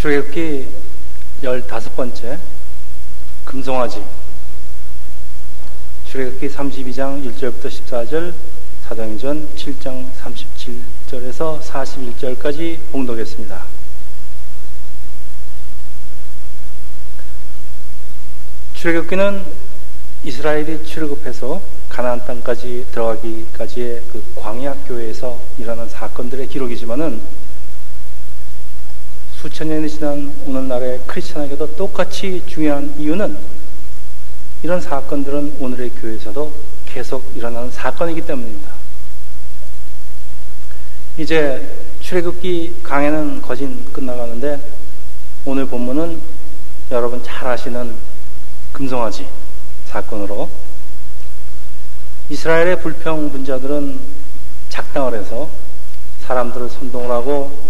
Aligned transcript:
출애굽기 0.00 0.66
열다섯 1.42 1.94
번째 1.94 2.38
금송아지 3.44 4.02
출애굽기 6.06 6.48
32장 6.48 7.22
1절부터 7.22 7.66
14절 7.66 8.32
사도행전 8.88 9.46
7장 9.54 10.10
37절에서 10.14 11.60
41절까지 11.60 12.78
봉독했습니다. 12.92 13.62
출애굽기는 18.72 19.44
이스라엘이 20.24 20.86
출애굽해서 20.86 21.60
가나안 21.90 22.24
땅까지 22.24 22.86
들어가기까지의 22.90 24.02
그 24.10 24.24
광야 24.34 24.72
교회에서 24.86 25.38
일어난 25.58 25.86
사건들의 25.90 26.46
기록이지만은 26.48 27.20
수천 29.40 29.68
년이 29.68 29.88
지난 29.88 30.30
오늘날의 30.46 31.00
크리스천에게도 31.06 31.74
똑같이 31.76 32.42
중요한 32.46 32.94
이유는 32.98 33.38
이런 34.62 34.82
사건들은 34.82 35.56
오늘의 35.58 35.88
교회에서도 35.92 36.52
계속 36.84 37.24
일어나는 37.34 37.70
사건이기 37.70 38.20
때문입니다. 38.26 38.68
이제 41.16 41.66
출애굽기 42.00 42.80
강해는 42.82 43.40
거진 43.40 43.82
끝나가는데 43.94 44.60
오늘 45.46 45.64
본문은 45.64 46.20
여러분 46.90 47.22
잘 47.24 47.48
아시는 47.48 47.94
금송아지 48.74 49.26
사건으로 49.86 50.50
이스라엘의 52.28 52.82
불평 52.82 53.32
분자들은 53.32 54.00
작당을 54.68 55.18
해서 55.18 55.48
사람들을 56.26 56.68
선동을 56.68 57.10
하고 57.10 57.69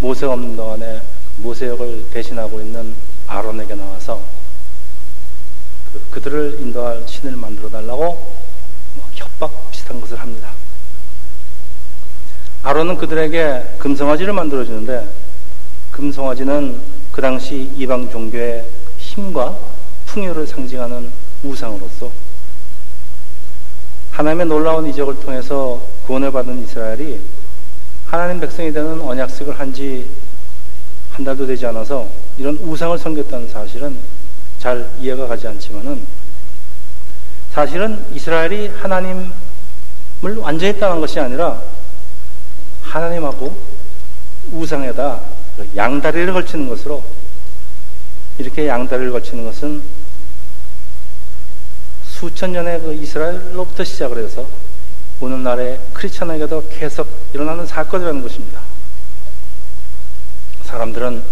모세 0.00 0.26
없는 0.26 0.56
동안에 0.56 1.02
모세 1.38 1.66
역을 1.66 2.08
대신하고 2.10 2.60
있는 2.60 2.94
아론에게 3.26 3.74
나와서 3.74 4.20
그, 6.10 6.20
들을 6.20 6.58
인도할 6.60 7.04
신을 7.06 7.36
만들어 7.36 7.68
달라고 7.68 7.98
뭐 8.94 9.08
협박 9.14 9.70
비슷한 9.70 10.00
것을 10.00 10.18
합니다. 10.18 10.50
아론은 12.62 12.96
그들에게 12.96 13.76
금송아지를 13.78 14.32
만들어 14.32 14.64
주는데 14.64 15.08
금송아지는 15.92 16.80
그 17.12 17.20
당시 17.20 17.70
이방 17.76 18.10
종교의 18.10 18.68
힘과 18.98 19.58
풍요를 20.06 20.46
상징하는 20.46 21.10
우상으로서 21.42 22.10
하나님의 24.10 24.46
놀라운 24.46 24.88
이적을 24.88 25.20
통해서 25.20 25.80
구원을 26.06 26.32
받은 26.32 26.62
이스라엘이 26.64 27.20
하나님 28.08 28.40
백성이 28.40 28.72
되는 28.72 29.00
언약식을 29.00 29.58
한 29.58 29.72
지 29.72 30.28
한 31.18 31.24
달도 31.24 31.48
되지 31.48 31.66
않아서 31.66 32.08
이런 32.38 32.54
우상을 32.58 32.96
섬겼다는 32.96 33.48
사실은 33.48 33.96
잘 34.60 34.88
이해가 35.00 35.26
가지 35.26 35.48
않지만은 35.48 36.00
사실은 37.52 38.04
이스라엘이 38.14 38.68
하나님을 38.68 39.26
완전히 40.36 40.78
떠난 40.78 41.00
것이 41.00 41.18
아니라 41.18 41.60
하나님하고 42.82 43.56
우상에다 44.52 45.20
그 45.56 45.68
양다리를 45.74 46.32
걸치는 46.32 46.68
것으로 46.68 47.02
이렇게 48.38 48.68
양다리를 48.68 49.10
걸치는 49.10 49.44
것은 49.44 49.82
수천 52.06 52.52
년의 52.52 52.80
그 52.80 52.92
이스라엘로부터 52.92 53.82
시작을 53.82 54.22
해서 54.24 54.46
오늘날의 55.20 55.80
크리스천에게도 55.94 56.68
계속 56.70 57.08
일어나는 57.34 57.66
사건이라는 57.66 58.22
것입니다. 58.22 58.60
사람들은 60.62 61.22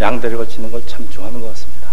양대를 0.00 0.38
거치는 0.38 0.70
걸 0.70 0.82
참 0.86 1.08
좋아하는 1.10 1.40
것 1.40 1.48
같습니다. 1.48 1.90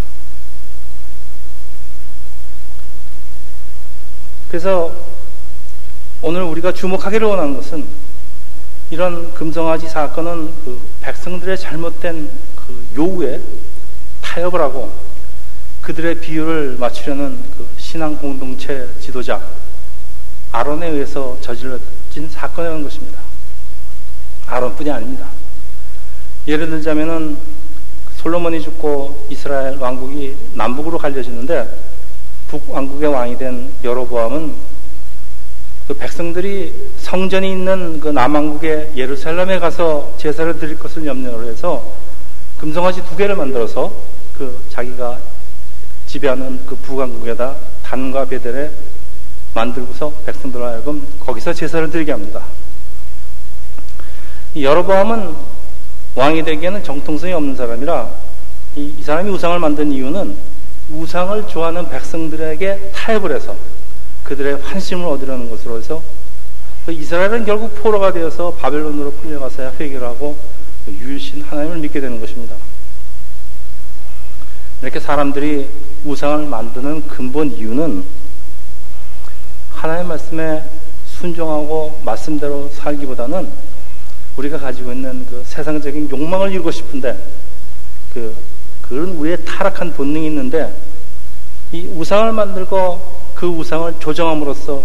그래서 4.47 4.93
오늘 6.21 6.41
우리가 6.43 6.73
주목하기를 6.73 7.27
원하는 7.27 7.55
것은 7.55 7.85
이런 8.89 9.33
금성아지 9.33 9.87
사건은 9.87 10.51
그 10.65 10.81
백성들의 11.01 11.57
잘못된 11.57 12.29
그 12.55 12.87
요구에 12.95 13.41
타협을 14.21 14.59
하고 14.59 14.91
그들의 15.81 16.19
비유를 16.19 16.77
맞추려는 16.79 17.37
그 17.57 17.67
신앙 17.77 18.17
공동체 18.17 18.89
지도자 18.99 19.41
아론에 20.51 20.89
의해서 20.89 21.37
저질러진 21.41 22.29
사건이라는 22.29 22.83
것입니다. 22.83 23.19
아론뿐이 24.47 24.89
아닙니다. 24.89 25.27
예를 26.47 26.69
들자면은 26.69 27.37
솔로몬이 28.17 28.61
죽고 28.61 29.27
이스라엘 29.29 29.77
왕국이 29.77 30.35
남북으로 30.55 30.97
갈려지는데 30.97 31.67
북왕국의 32.47 33.09
왕이 33.09 33.37
된 33.37 33.71
여로보암은 33.83 34.55
그 35.87 35.93
백성들이 35.93 36.91
성전이 36.97 37.51
있는 37.51 37.99
그 37.99 38.09
남왕국의 38.09 38.93
예루살렘에 38.95 39.59
가서 39.59 40.13
제사를 40.17 40.59
드릴 40.59 40.77
것을 40.77 41.05
염려로 41.05 41.47
해서 41.49 41.93
금송아지 42.59 43.03
두 43.05 43.15
개를 43.15 43.35
만들어서 43.35 43.91
그 44.37 44.59
자기가 44.69 45.19
지배하는 46.07 46.65
그 46.65 46.75
북왕국에다 46.75 47.55
단과 47.83 48.25
베델에 48.25 48.71
만들고서 49.53 50.11
백성들 50.25 50.63
하여금 50.63 51.05
거기서 51.19 51.53
제사를 51.53 51.89
드리게 51.89 52.11
합니다. 52.11 52.43
여로보암은 54.55 55.35
왕이 56.15 56.43
되기에는 56.43 56.83
정통성이 56.83 57.33
없는 57.33 57.55
사람이라 57.55 58.09
이, 58.75 58.95
이 58.97 59.03
사람이 59.03 59.29
우상을 59.31 59.59
만든 59.59 59.91
이유는 59.91 60.35
우상을 60.91 61.47
좋아하는 61.47 61.87
백성들에게 61.89 62.91
타협을 62.93 63.35
해서 63.35 63.55
그들의 64.23 64.57
환심을 64.61 65.07
얻으려는 65.07 65.49
것으로 65.49 65.77
해서 65.77 66.01
그 66.85 66.91
이스라엘은 66.91 67.45
결국 67.45 67.75
포로가 67.75 68.11
되어서 68.13 68.51
바벨론으로 68.53 69.13
끌려가서야 69.13 69.73
회개하고 69.79 70.37
그 70.85 70.91
유일신 70.91 71.43
하나님을 71.43 71.77
믿게 71.77 71.99
되는 72.01 72.19
것입니다. 72.19 72.55
이렇게 74.81 74.99
사람들이 74.99 75.69
우상을 76.05 76.47
만드는 76.47 77.07
근본 77.07 77.51
이유는 77.51 78.03
하나님의 79.79 80.07
말씀에 80.09 80.63
순종하고 81.05 82.01
말씀대로 82.03 82.69
살기보다는 82.73 83.49
우리가 84.35 84.57
가지고 84.57 84.91
있는 84.91 85.25
그 85.25 85.41
세상적인 85.45 86.09
욕망을 86.11 86.51
이루고 86.51 86.69
싶은데 86.69 87.17
그 88.13 88.35
그런 88.81 89.09
우리의 89.11 89.45
타락한 89.45 89.93
본능이 89.93 90.27
있는데 90.27 90.75
이 91.71 91.87
우상을 91.95 92.29
만들고 92.33 93.19
그 93.35 93.47
우상을 93.47 93.95
조정함으로써 93.99 94.83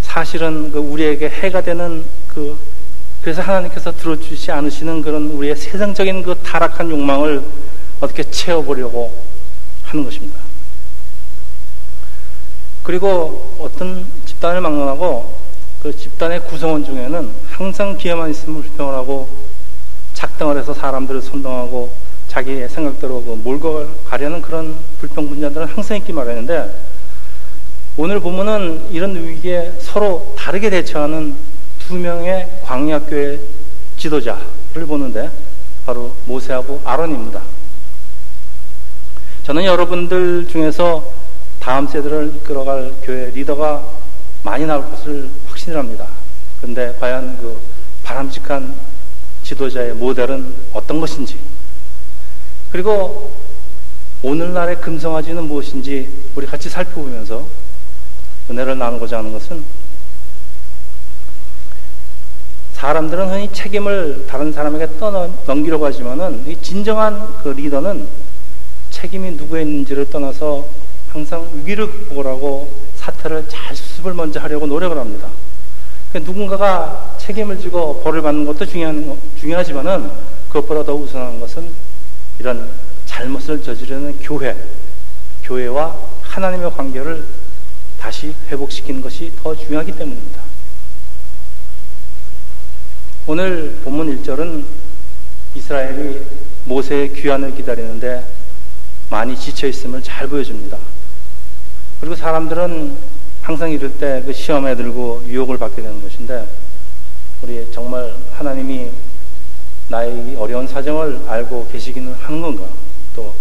사실은 0.00 0.72
그 0.72 0.80
우리에게 0.80 1.28
해가 1.28 1.60
되는 1.60 2.04
그 2.26 2.58
그래서 3.22 3.40
하나님께서 3.40 3.92
들어주지 3.92 4.50
않으시는 4.50 5.02
그런 5.02 5.28
우리의 5.30 5.54
세상적인 5.54 6.24
그 6.24 6.34
타락한 6.42 6.90
욕망을 6.90 7.40
어떻게 8.00 8.24
채워보려고 8.24 9.12
하는 9.84 10.04
것입니다. 10.04 10.41
그리고 12.82 13.56
어떤 13.60 14.04
집단을 14.26 14.60
막론하고 14.60 15.34
그 15.82 15.96
집단의 15.96 16.44
구성원 16.46 16.84
중에는 16.84 17.30
항상 17.48 17.96
뒤에만 17.96 18.30
있으면 18.30 18.62
불평을 18.62 18.94
하고 18.94 19.28
작당을 20.14 20.58
해서 20.58 20.74
사람들을 20.74 21.22
선동하고 21.22 21.92
자기의 22.28 22.68
생각대로 22.68 23.22
그 23.22 23.32
몰고 23.42 23.88
가려는 24.04 24.40
그런 24.40 24.76
불평 25.00 25.28
분자들은 25.28 25.66
항상 25.66 25.96
있기 25.98 26.12
마련인데 26.12 26.92
오늘 27.96 28.20
보면은 28.20 28.90
이런 28.90 29.14
위기에 29.14 29.74
서로 29.80 30.34
다르게 30.38 30.70
대처하는 30.70 31.34
두 31.78 31.94
명의 31.94 32.48
광야교회 32.62 33.38
지도자를 33.98 34.86
보는데 34.86 35.30
바로 35.84 36.14
모세하고 36.24 36.80
아론입니다. 36.84 37.42
저는 39.44 39.64
여러분들 39.64 40.48
중에서 40.48 41.04
다음 41.62 41.86
세대를 41.86 42.32
이끌어갈 42.34 42.92
교회 43.04 43.30
리더가 43.30 43.86
많이 44.42 44.66
나올 44.66 44.90
것을 44.90 45.30
확신합니다. 45.46 46.08
그런데 46.60 46.92
과연 46.98 47.38
그 47.38 47.56
바람직한 48.02 48.74
지도자의 49.44 49.94
모델은 49.94 50.52
어떤 50.72 50.98
것인지, 50.98 51.38
그리고 52.72 53.30
오늘날의 54.22 54.80
금성아지는 54.80 55.44
무엇인지 55.44 56.08
우리 56.34 56.46
같이 56.46 56.68
살펴보면서 56.68 57.46
은혜를 58.50 58.76
나누고자 58.76 59.18
하는 59.18 59.32
것은 59.32 59.62
사람들은 62.72 63.30
흔히 63.30 63.52
책임을 63.52 64.26
다른 64.26 64.52
사람에게 64.52 64.98
떠넘기려고 64.98 65.86
하지만은 65.86 66.44
이 66.44 66.60
진정한 66.60 67.36
그 67.40 67.50
리더는 67.50 68.08
책임이 68.90 69.30
누구에 69.32 69.62
있는지를 69.62 70.10
떠나서 70.10 70.81
항상 71.12 71.46
위기를 71.54 71.86
극복을 71.86 72.26
하고 72.26 72.72
사태를 72.96 73.46
잘 73.46 73.76
수습을 73.76 74.14
먼저 74.14 74.40
하려고 74.40 74.66
노력을 74.66 74.96
합니다. 74.96 75.28
그러니까 76.08 76.32
누군가가 76.32 77.16
책임을 77.18 77.60
지고 77.60 78.00
벌을 78.02 78.22
받는 78.22 78.46
것도 78.46 78.64
중요한, 78.64 79.18
중요하지만은 79.38 80.10
그것보다 80.48 80.84
더 80.84 80.94
우선한 80.94 81.38
것은 81.38 81.70
이런 82.38 82.70
잘못을 83.04 83.62
저지르는 83.62 84.20
교회, 84.20 84.56
교회와 85.44 85.94
하나님의 86.22 86.70
관계를 86.70 87.26
다시 87.98 88.34
회복시키는 88.48 89.02
것이 89.02 89.32
더 89.42 89.54
중요하기 89.54 89.92
때문입니다. 89.92 90.40
오늘 93.26 93.80
본문 93.84 94.22
1절은 94.22 94.64
이스라엘이 95.54 96.22
모세의 96.64 97.12
귀환을 97.12 97.54
기다리는데 97.54 98.26
많이 99.10 99.38
지쳐 99.38 99.66
있음을 99.66 100.02
잘 100.02 100.26
보여줍니다. 100.26 100.91
그리고 102.02 102.16
사람들은 102.16 102.96
항상 103.42 103.70
이럴 103.70 103.92
때 103.92 104.22
그 104.26 104.32
시험에 104.32 104.74
들고 104.74 105.22
유혹을 105.28 105.56
받게 105.56 105.80
되는 105.82 106.02
것인데 106.02 106.48
우리 107.42 107.70
정말 107.72 108.12
하나님이 108.32 108.90
나의 109.88 110.34
어려운 110.36 110.66
사정을 110.66 111.20
알고 111.28 111.68
계시기는 111.70 112.12
하는 112.14 112.42
건가? 112.42 112.64
또 113.14 113.32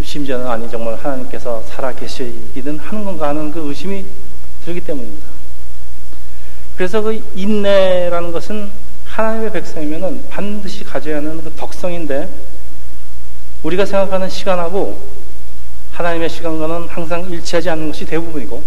심지어는 0.00 0.46
아니 0.46 0.70
정말 0.70 0.94
하나님께서 0.94 1.64
살아 1.68 1.92
계시기는 1.92 2.78
하는 2.78 3.04
건가 3.04 3.28
하는 3.28 3.50
그 3.50 3.68
의심이 3.68 4.04
들기 4.64 4.80
때문입니다. 4.80 5.26
그래서 6.76 7.02
그 7.02 7.20
인내라는 7.34 8.30
것은 8.30 8.70
하나님의 9.04 9.50
백성이면은 9.50 10.26
반드시 10.30 10.84
가져야 10.84 11.16
하는 11.16 11.42
그 11.42 11.52
덕성인데 11.56 12.28
우리가 13.64 13.84
생각하는 13.84 14.28
시간하고 14.30 15.19
하나님의 15.92 16.28
시간과는 16.28 16.88
항상 16.88 17.28
일치하지 17.30 17.70
않는 17.70 17.88
것이 17.88 18.04
대부분이고 18.04 18.62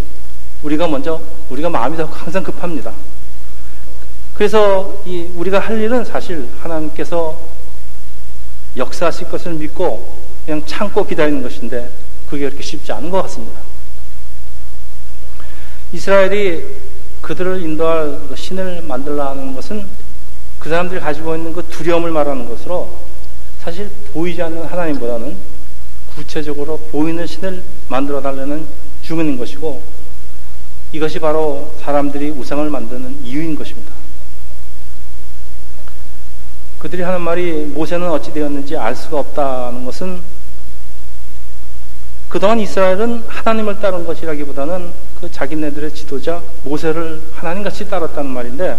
우리가 0.63 0.87
먼저 0.87 1.21
우리가 1.49 1.69
마음이 1.69 1.97
더 1.97 2.05
항상 2.05 2.43
급합니다. 2.43 2.93
그래서 4.35 5.01
이 5.05 5.29
우리가 5.35 5.59
할 5.59 5.79
일은 5.79 6.03
사실 6.05 6.47
하나님께서 6.59 7.37
역사하실 8.75 9.29
것을 9.29 9.53
믿고 9.53 10.17
그냥 10.45 10.63
참고 10.65 11.05
기다리는 11.05 11.43
것인데 11.43 11.91
그게 12.29 12.45
그렇게 12.45 12.63
쉽지 12.63 12.91
않은 12.91 13.09
것 13.09 13.21
같습니다. 13.23 13.61
이스라엘이 15.91 16.63
그들을 17.21 17.61
인도할 17.61 18.19
그 18.27 18.35
신을 18.35 18.81
만들라 18.81 19.29
하는 19.29 19.53
것은 19.53 19.85
그 20.59 20.69
사람들이 20.69 20.99
가지고 20.99 21.35
있는 21.35 21.53
그 21.53 21.63
두려움을 21.69 22.11
말하는 22.11 22.49
것으로 22.49 22.97
사실 23.59 23.89
보이지 24.11 24.41
않는 24.41 24.65
하나님보다는 24.65 25.52
구체적으로 26.15 26.77
보이는 26.91 27.25
신을 27.25 27.63
만들어 27.89 28.21
달라는 28.21 28.65
주문인 29.01 29.37
것이고 29.37 29.81
이것이 30.91 31.19
바로 31.19 31.73
사람들이 31.81 32.29
우상을 32.29 32.69
만드는 32.69 33.25
이유인 33.25 33.55
것입니다. 33.55 33.91
그들이 36.77 37.01
하는 37.01 37.21
말이 37.21 37.65
모세는 37.65 38.09
어찌 38.09 38.31
되었는지 38.33 38.77
알 38.77 38.95
수가 38.95 39.19
없다는 39.19 39.85
것은 39.85 40.21
그동안 42.29 42.59
이스라엘은 42.59 43.23
하나님을 43.27 43.79
따른 43.79 44.05
것이라기보다는 44.05 44.91
그 45.19 45.31
자기네들의 45.31 45.93
지도자 45.93 46.41
모세를 46.63 47.21
하나님같이 47.33 47.87
따랐다는 47.87 48.31
말인데 48.31 48.77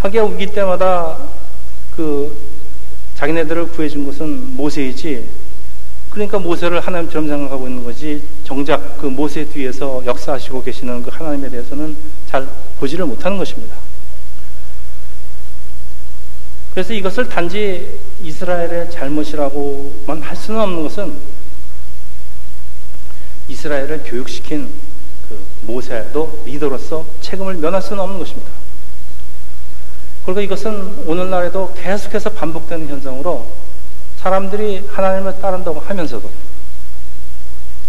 하기야 0.00 0.22
우기 0.22 0.46
때마다 0.46 1.18
그 1.94 2.34
자기네들을 3.16 3.68
구해준 3.72 4.06
것은 4.06 4.56
모세이지 4.56 5.47
그러니까 6.18 6.40
모세를 6.40 6.80
하나님처럼 6.80 7.28
생각하고 7.28 7.68
있는 7.68 7.84
거지 7.84 8.26
정작 8.42 8.98
그 8.98 9.06
모세 9.06 9.44
뒤에서 9.44 10.02
역사하시고 10.04 10.64
계시는 10.64 11.04
그 11.04 11.10
하나님에 11.12 11.48
대해서는 11.48 11.96
잘 12.26 12.44
보지를 12.80 13.06
못하는 13.06 13.38
것입니다. 13.38 13.76
그래서 16.74 16.92
이것을 16.92 17.28
단지 17.28 18.00
이스라엘의 18.24 18.90
잘못이라고만 18.90 20.22
할 20.22 20.36
수는 20.36 20.60
없는 20.60 20.82
것은 20.82 21.14
이스라엘을 23.46 24.02
교육시킨 24.04 24.68
그 25.28 25.38
모세도 25.62 26.42
리더로서 26.46 27.06
책임을 27.20 27.54
면할 27.54 27.80
수는 27.80 28.02
없는 28.02 28.18
것입니다. 28.18 28.50
그리고 30.24 30.40
이것은 30.40 31.06
오늘날에도 31.06 31.72
계속해서 31.74 32.30
반복되는 32.30 32.88
현상으로 32.88 33.67
사람들이 34.18 34.84
하나님을 34.88 35.40
따른다고 35.40 35.80
하면서도 35.80 36.28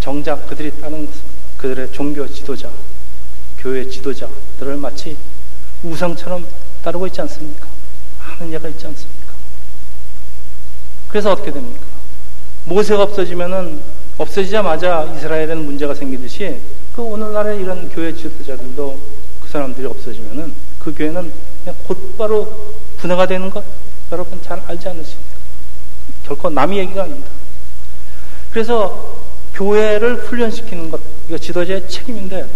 정작 0.00 0.46
그들이 0.46 0.70
따르는 0.80 1.06
것은 1.06 1.20
그들의 1.56 1.92
종교 1.92 2.26
지도자, 2.26 2.70
교회 3.58 3.88
지도자들을 3.88 4.76
마치 4.76 5.16
우상처럼 5.82 6.46
따르고 6.82 7.06
있지 7.08 7.20
않습니까? 7.22 7.66
하는 8.18 8.52
예가 8.52 8.68
있지 8.68 8.86
않습니까? 8.86 9.32
그래서 11.08 11.32
어떻게 11.32 11.52
됩니까? 11.52 11.80
모세가 12.64 13.02
없어지면은 13.02 13.80
없어지자마자 14.16 15.12
이스라엘에는 15.16 15.64
문제가 15.64 15.94
생기듯이 15.94 16.60
그 16.94 17.02
오늘날의 17.02 17.60
이런 17.60 17.88
교회 17.90 18.14
지도자들도 18.14 19.00
그 19.42 19.48
사람들이 19.48 19.86
없어지면은 19.86 20.54
그 20.78 20.94
교회는 20.94 21.32
그냥 21.64 21.76
곧바로 21.86 22.70
분해가 22.98 23.26
되는 23.26 23.50
것 23.50 23.64
여러분 24.12 24.40
잘 24.42 24.62
알지 24.66 24.88
않으십니까? 24.88 25.29
결코 26.30 26.48
남의 26.48 26.78
얘기가 26.78 27.02
아닙니다. 27.02 27.28
그래서 28.52 29.16
교회를 29.54 30.14
훈련시키는 30.14 30.88
것 30.88 31.00
이거 31.26 31.36
지도자의 31.36 31.88
책임인데 31.88 32.46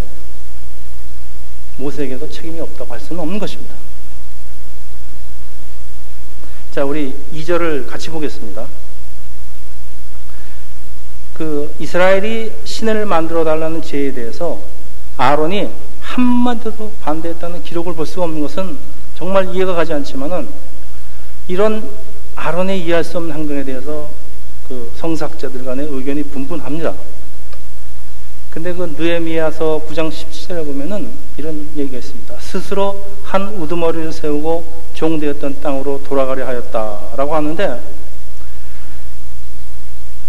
모세에게도 1.79 2.31
책임이 2.31 2.61
없다고 2.61 2.93
할 2.93 3.01
수는 3.01 3.21
없는 3.21 3.41
것입니다. 3.41 3.75
자, 6.71 6.85
우리 6.85 7.15
2절을 7.33 7.89
같이 7.89 8.11
보겠습니다. 8.11 8.65
그 11.35 11.75
이스라엘이 11.81 12.53
신을 12.65 13.07
만들어 13.07 13.43
달라는 13.43 13.83
제에 13.83 14.13
대해서 14.13 14.63
아론이 15.17 15.69
한마디도 16.01 16.93
반대했다는 17.01 17.65
기록을 17.65 17.95
볼 17.95 18.07
수가 18.07 18.23
없는 18.23 18.41
것은 18.41 18.79
정말 19.17 19.53
이해가 19.53 19.75
가지 19.75 19.93
않지만은 19.93 20.49
이런 21.49 21.89
아론의 22.37 22.81
이해할 22.81 23.05
수 23.05 23.19
없는 23.19 23.35
행동에 23.35 23.65
대해서 23.65 24.09
그 24.69 24.93
성사학자들 24.97 25.65
간의 25.65 25.87
의견이 25.91 26.23
분분합니다. 26.25 26.95
근데 28.51 28.73
그 28.73 28.95
느에미야서 28.97 29.83
9장 29.89 30.11
17절에 30.11 30.65
보면은 30.65 31.11
이런 31.37 31.69
얘기가 31.77 31.99
있습니다. 31.99 32.39
스스로 32.39 33.05
한 33.25 33.49
우두머리를 33.57 34.13
세우고 34.13 34.85
종되었던 34.95 35.61
땅으로 35.61 36.03
돌아가려 36.05 36.47
하였다라고 36.47 37.35
하는데 37.35 37.81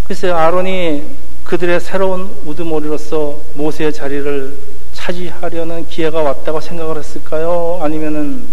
글쎄 0.06 0.32
아론이 0.32 1.04
그들의 1.44 1.80
새로운 1.80 2.36
우두머리로서 2.46 3.40
모세의 3.54 3.94
자리를 3.94 4.58
차지하려는 4.94 5.88
기회가 5.88 6.24
왔다고 6.24 6.60
생각을 6.60 6.98
했을까요? 6.98 7.80
아니면은 7.82 8.44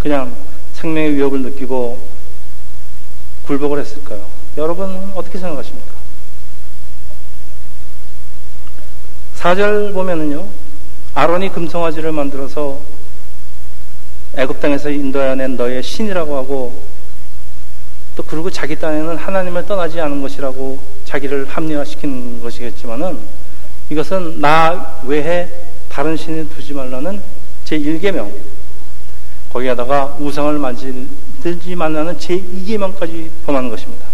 그냥 0.00 0.34
생명의 0.74 1.14
위협을 1.14 1.42
느끼고 1.42 2.15
굴복을 3.46 3.78
했을까요? 3.80 4.26
여러분 4.58 5.12
어떻게 5.14 5.38
생각하십니까? 5.38 5.92
4절 9.38 9.94
보면은요. 9.94 10.46
아론이 11.14 11.52
금송아지를 11.52 12.12
만들어서 12.12 12.78
애굽 14.34 14.60
땅에서 14.60 14.90
인도해낸 14.90 15.56
너의 15.56 15.82
신이라고 15.82 16.36
하고 16.36 16.82
또 18.16 18.22
그리고 18.22 18.50
자기 18.50 18.76
땅에는 18.76 19.16
하나님을 19.16 19.66
떠나지 19.66 20.00
않은 20.00 20.20
것이라고 20.22 20.80
자기를 21.04 21.46
합리화시키는 21.48 22.42
것이겠지만은 22.42 23.18
이것은 23.90 24.40
나 24.40 25.00
외에 25.04 25.48
다른 25.88 26.16
신을 26.16 26.48
두지 26.48 26.74
말라는 26.74 27.22
제1계명 27.66 28.30
거기에다가 29.52 30.16
우상을 30.18 30.58
만 30.58 30.76
들지 31.46 31.76
말라는 31.76 32.18
제2계명까지 32.18 33.30
범하는 33.46 33.70
것입니다. 33.70 34.04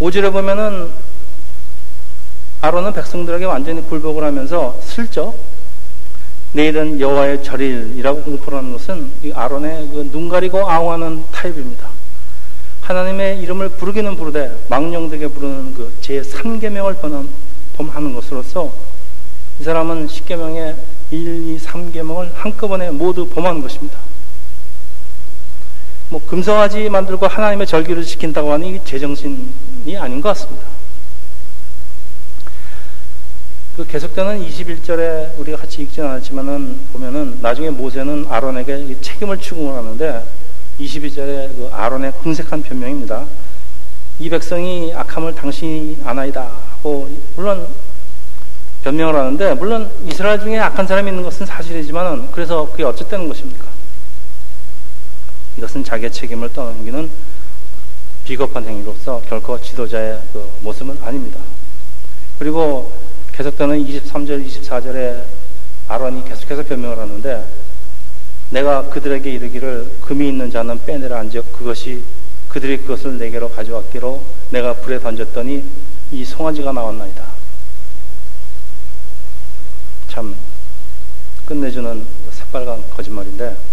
5절에 0.00 0.32
보면은 0.32 0.90
아론은 2.60 2.92
백성들에게 2.92 3.44
완전히 3.44 3.82
굴복을 3.82 4.24
하면서 4.24 4.76
슬쩍 4.82 5.36
내일은 6.54 6.98
여호와의 6.98 7.44
절일이라고 7.44 8.22
공포를 8.24 8.58
하는 8.58 8.72
것은 8.72 9.12
이 9.22 9.30
아론의 9.30 9.90
그 9.90 10.10
눈 10.10 10.28
가리고 10.28 10.68
아웅하는 10.68 11.22
타입입니다. 11.30 11.88
하나님의 12.80 13.40
이름을 13.40 13.68
부르기는 13.68 14.16
부르되 14.16 14.58
망령되게 14.68 15.28
부르는 15.28 15.74
그 15.74 15.96
제3계명을 16.00 16.96
범하는 17.76 18.12
것으로서 18.12 18.74
이 19.60 19.62
사람은 19.62 20.08
10계명의 20.08 20.74
1, 21.12 21.54
2, 21.54 21.58
3계명을 21.58 22.32
한꺼번에 22.34 22.90
모두 22.90 23.28
범하는 23.28 23.62
것입니다. 23.62 24.07
뭐 26.10 26.20
금성아지 26.24 26.88
만들고 26.88 27.26
하나님의 27.26 27.66
절기를 27.66 28.02
지킨다고 28.02 28.52
하니 28.52 28.82
제정신이 28.84 29.96
아닌 29.98 30.20
것 30.20 30.30
같습니다. 30.30 30.66
그 33.76 33.86
계속되는 33.86 34.44
21절에 34.48 35.38
우리가 35.38 35.58
같이 35.58 35.82
읽지는 35.82 36.08
않았지만은 36.08 36.80
보면은 36.92 37.38
나중에 37.42 37.70
모세는 37.70 38.26
아론에게 38.28 39.00
책임을 39.00 39.38
추궁을 39.38 39.74
하는데 39.74 40.24
22절에 40.80 41.54
그 41.54 41.70
아론의 41.72 42.12
궁색한 42.12 42.62
변명입니다. 42.62 43.26
이 44.18 44.28
백성이 44.30 44.92
악함을 44.94 45.34
당신이 45.34 45.98
아나이다 46.04 46.50
하고 46.70 47.08
물론 47.36 47.68
변명을 48.82 49.14
하는데 49.14 49.54
물론 49.54 49.90
이스라엘 50.06 50.40
중에 50.40 50.58
악한 50.58 50.86
사람이 50.86 51.10
있는 51.10 51.22
것은 51.22 51.46
사실이지만 51.46 52.32
그래서 52.32 52.68
그게 52.70 52.82
어쨌다는 52.82 53.28
것입니까? 53.28 53.77
이것은 55.58 55.82
자기의 55.82 56.12
책임을 56.12 56.52
떠넘기는 56.52 57.10
비겁한 58.24 58.64
행위로서 58.64 59.20
결코 59.28 59.60
지도자의 59.60 60.20
그 60.32 60.48
모습은 60.60 60.98
아닙니다. 61.02 61.40
그리고 62.38 62.92
계속되는 63.32 63.84
23절, 63.84 64.46
24절에 64.46 65.24
아론이 65.88 66.24
계속해서 66.28 66.62
변명을 66.62 66.98
하는데 66.98 67.44
내가 68.50 68.88
그들에게 68.88 69.28
이르기를 69.30 69.98
금이 70.02 70.28
있는 70.28 70.50
자는 70.50 70.78
빼내라 70.84 71.18
한즉 71.18 71.52
그것이 71.52 72.04
그들이 72.48 72.78
그것을 72.78 73.18
내게로 73.18 73.50
가져왔기로 73.50 74.22
내가 74.50 74.74
불에 74.74 75.00
던졌더니 75.00 75.64
이 76.12 76.24
송아지가 76.24 76.70
나왔나이다. 76.70 77.24
참 80.08 80.36
끝내주는 81.46 82.06
새빨간 82.30 82.88
거짓말인데 82.90 83.67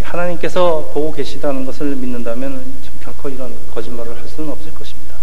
하나님께서 0.00 0.90
보고 0.92 1.12
계시다는 1.12 1.64
것을 1.64 1.96
믿는다면 1.96 2.72
결코 3.02 3.28
이런 3.28 3.54
거짓말을 3.72 4.16
할 4.16 4.28
수는 4.28 4.50
없을 4.50 4.72
것입니다. 4.72 5.16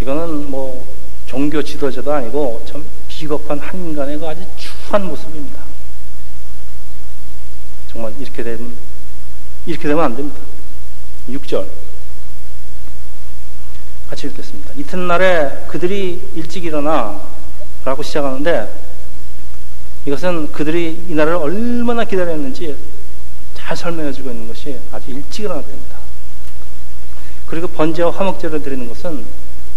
이거는 0.00 0.50
뭐 0.50 0.86
종교 1.26 1.62
지도자도 1.62 2.12
아니고 2.12 2.64
참 2.68 2.84
비겁한 3.08 3.58
한 3.58 3.74
인간의 3.76 4.18
그 4.18 4.26
아주 4.26 4.42
추한 4.56 5.06
모습입니다. 5.06 5.62
정말 7.90 8.12
이렇게 8.18 8.42
되면 8.42 8.72
이렇게 9.64 9.88
되면 9.88 10.04
안 10.04 10.14
됩니다. 10.14 10.38
6절 11.28 11.66
같이 14.10 14.26
읽겠습니다. 14.28 14.74
이튿날에 14.76 15.66
그들이 15.68 16.30
일찍 16.34 16.64
일어나 16.64 17.20
라고 17.84 18.02
시작하는데 18.02 18.68
이것은 20.06 20.52
그들이 20.52 21.06
이 21.08 21.14
날을 21.14 21.34
얼마나 21.34 22.04
기다렸는지 22.04 22.76
잘 23.66 23.76
설명해 23.76 24.12
주고 24.12 24.30
있는 24.30 24.46
것이 24.46 24.78
아주 24.92 25.10
일찍 25.10 25.42
일어났답니다. 25.42 25.96
그리고 27.46 27.66
번제와 27.66 28.12
화목제를 28.12 28.62
드리는 28.62 28.88
것은 28.88 29.24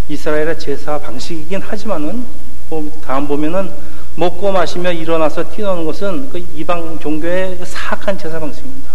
이스라엘의 0.07 0.59
제사 0.59 0.99
방식이긴 0.99 1.59
하지만은 1.59 2.23
다음 3.03 3.27
보면은 3.27 3.71
먹고 4.15 4.51
마시며 4.51 4.91
일어나서 4.91 5.49
뛰노는 5.49 5.85
것은 5.85 6.29
그 6.29 6.37
이방 6.55 6.99
종교의 6.99 7.57
그 7.57 7.65
사악한 7.65 8.19
제사 8.19 8.39
방식입니다. 8.39 8.91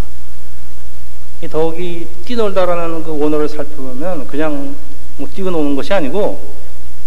더욱이 1.50 2.06
뛰놀다라는 2.24 3.02
그 3.02 3.18
원어를 3.18 3.48
살펴보면 3.48 4.28
그냥 4.28 4.76
뭐 5.16 5.28
뛰고 5.28 5.50
노는 5.50 5.74
것이 5.74 5.92
아니고 5.92 6.40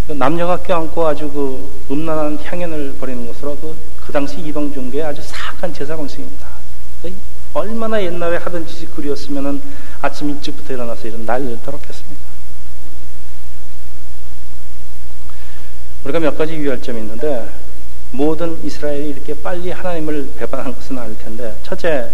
그 0.08 0.12
남녀가 0.12 0.58
껴안고 0.58 1.08
아주 1.08 1.32
그 1.32 1.70
음란한 1.90 2.38
향연을 2.44 2.98
벌이는 3.00 3.28
것으로 3.28 3.56
그, 3.62 3.74
그 4.06 4.12
당시 4.12 4.40
이방 4.42 4.74
종교의 4.74 5.06
아주 5.06 5.22
사악한 5.22 5.74
제사 5.74 5.96
방식입니다. 5.96 6.47
얼마나 7.58 8.02
옛날에 8.02 8.38
하던 8.38 8.68
짓이 8.68 8.86
그리웠으면 8.88 9.62
아침 10.02 10.30
일찍부터 10.30 10.74
일어나서 10.74 11.08
이런 11.08 11.26
난리를 11.26 11.62
떨었겠습니다. 11.64 12.22
우리가 16.04 16.20
몇 16.20 16.38
가지 16.38 16.54
유의할 16.54 16.82
점이 16.82 17.02
있는데 17.02 17.50
모든 18.12 18.64
이스라엘이 18.64 19.10
이렇게 19.10 19.36
빨리 19.42 19.72
하나님을 19.72 20.34
배반한 20.38 20.74
것은 20.76 20.98
아닐 20.98 21.18
텐데 21.18 21.58
첫째 21.64 22.10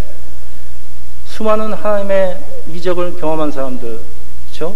수많은 1.25 1.73
하나님의 1.73 2.39
이적을 2.69 3.19
경험한 3.19 3.51
사람들 3.51 3.99
그렇죠? 4.45 4.75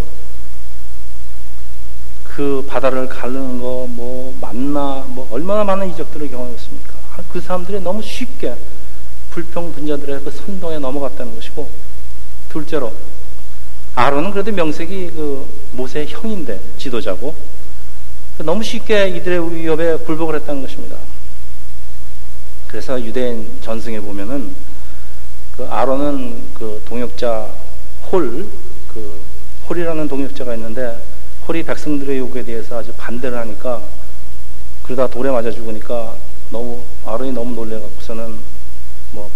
그 2.23 2.63
바다를 2.67 3.07
가르는 3.07 3.59
거, 3.59 3.87
뭐, 3.89 4.37
만나, 4.39 5.03
뭐, 5.07 5.27
얼마나 5.31 5.63
많은 5.63 5.89
이적들을 5.89 6.29
경험했습니까? 6.29 6.93
그 7.31 7.41
사람들이 7.41 7.79
너무 7.81 8.01
쉽게 8.03 8.55
불평 9.37 9.71
분자들의 9.71 10.21
그 10.23 10.31
선동에 10.31 10.79
넘어갔다는 10.79 11.35
것이고, 11.35 11.69
둘째로, 12.49 12.91
아론은 13.93 14.31
그래도 14.31 14.51
명색이 14.51 15.11
그 15.11 15.47
모세의 15.73 16.07
형인데, 16.07 16.59
지도자고, 16.79 17.35
너무 18.39 18.63
쉽게 18.63 19.09
이들의 19.09 19.53
위협에 19.53 19.97
굴복을 19.97 20.37
했다는 20.37 20.63
것입니다. 20.63 20.97
그래서 22.67 22.99
유대인 22.99 23.47
전승에 23.61 23.99
보면은 23.99 24.55
그 25.55 25.65
아론은 25.65 26.53
그 26.55 26.81
동역자 26.87 27.47
홀, 28.11 28.47
그 28.87 29.21
홀이라는 29.69 30.07
동역자가 30.07 30.55
있는데 30.55 30.99
홀이 31.47 31.61
백성들의 31.63 32.17
요구에 32.17 32.43
대해서 32.43 32.79
아주 32.79 32.91
반대를 32.97 33.37
하니까 33.37 33.81
그러다 34.83 35.07
돌에 35.07 35.29
맞아 35.29 35.51
죽으니까 35.51 36.15
너무 36.49 36.83
아론이 37.05 37.31
너무 37.31 37.53
놀래갖고서는 37.55 38.56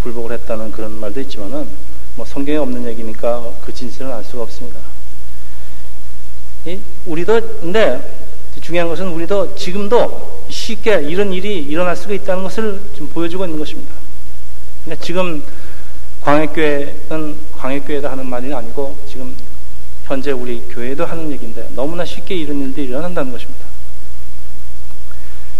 뭐 0.02 0.14
불복을 0.14 0.32
했다는 0.32 0.72
그런 0.72 1.00
말도 1.00 1.22
있지만은 1.22 1.68
뭐 2.16 2.26
성경에 2.26 2.58
없는 2.58 2.88
얘기니까 2.88 3.54
그 3.64 3.74
진실은 3.74 4.12
알 4.12 4.24
수가 4.24 4.44
없습니다. 4.44 4.80
우리도 7.06 7.60
근데 7.62 8.20
중요한 8.62 8.90
것은 8.90 9.08
우리도 9.08 9.56
지금도 9.56 10.46
쉽게 10.50 11.04
이런 11.04 11.32
일이 11.32 11.60
일어날 11.60 11.96
수가 11.96 12.14
있다는 12.14 12.44
것을 12.44 12.82
좀 12.96 13.08
보여주고 13.10 13.46
있는 13.46 13.58
것입니다. 13.58 13.94
그러니까 14.84 15.06
지금 15.06 15.44
광해교회는 16.22 17.38
광해교회다 17.58 18.12
하는 18.12 18.26
말이 18.28 18.54
아니고 18.54 18.98
지금 19.08 19.36
현재 20.06 20.32
우리 20.32 20.62
교회도 20.70 21.06
하는 21.06 21.32
얘기인데 21.32 21.70
너무나 21.76 22.04
쉽게 22.04 22.36
이런 22.36 22.60
일들이 22.62 22.88
일어난다는 22.88 23.32
것입니다. 23.32 23.66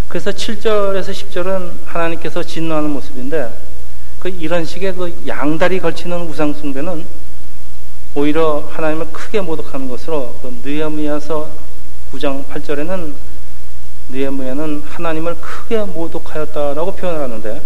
그래서 0.08 0.32
7절에서 0.32 1.12
10절은 1.12 1.86
하나님께서 1.86 2.44
진노하는 2.44 2.90
모습인데 2.90 3.71
그 4.22 4.30
이런 4.30 4.64
식의 4.64 4.94
그 4.94 5.24
양다리 5.26 5.80
걸치는 5.80 6.28
우상숭배는 6.28 7.04
오히려 8.14 8.70
하나님을 8.70 9.08
크게 9.12 9.42
모독하는 9.42 9.90
것으로 9.90 10.38
그 10.44 10.62
느헤미야서 10.64 11.50
9장 12.14 12.46
8절에는 12.46 13.16
느헤미야는 14.10 14.84
하나님을 14.86 15.36
크게 15.42 15.80
모독하였다라고 15.80 16.96
표현을 16.96 17.20
하는데 17.20 17.62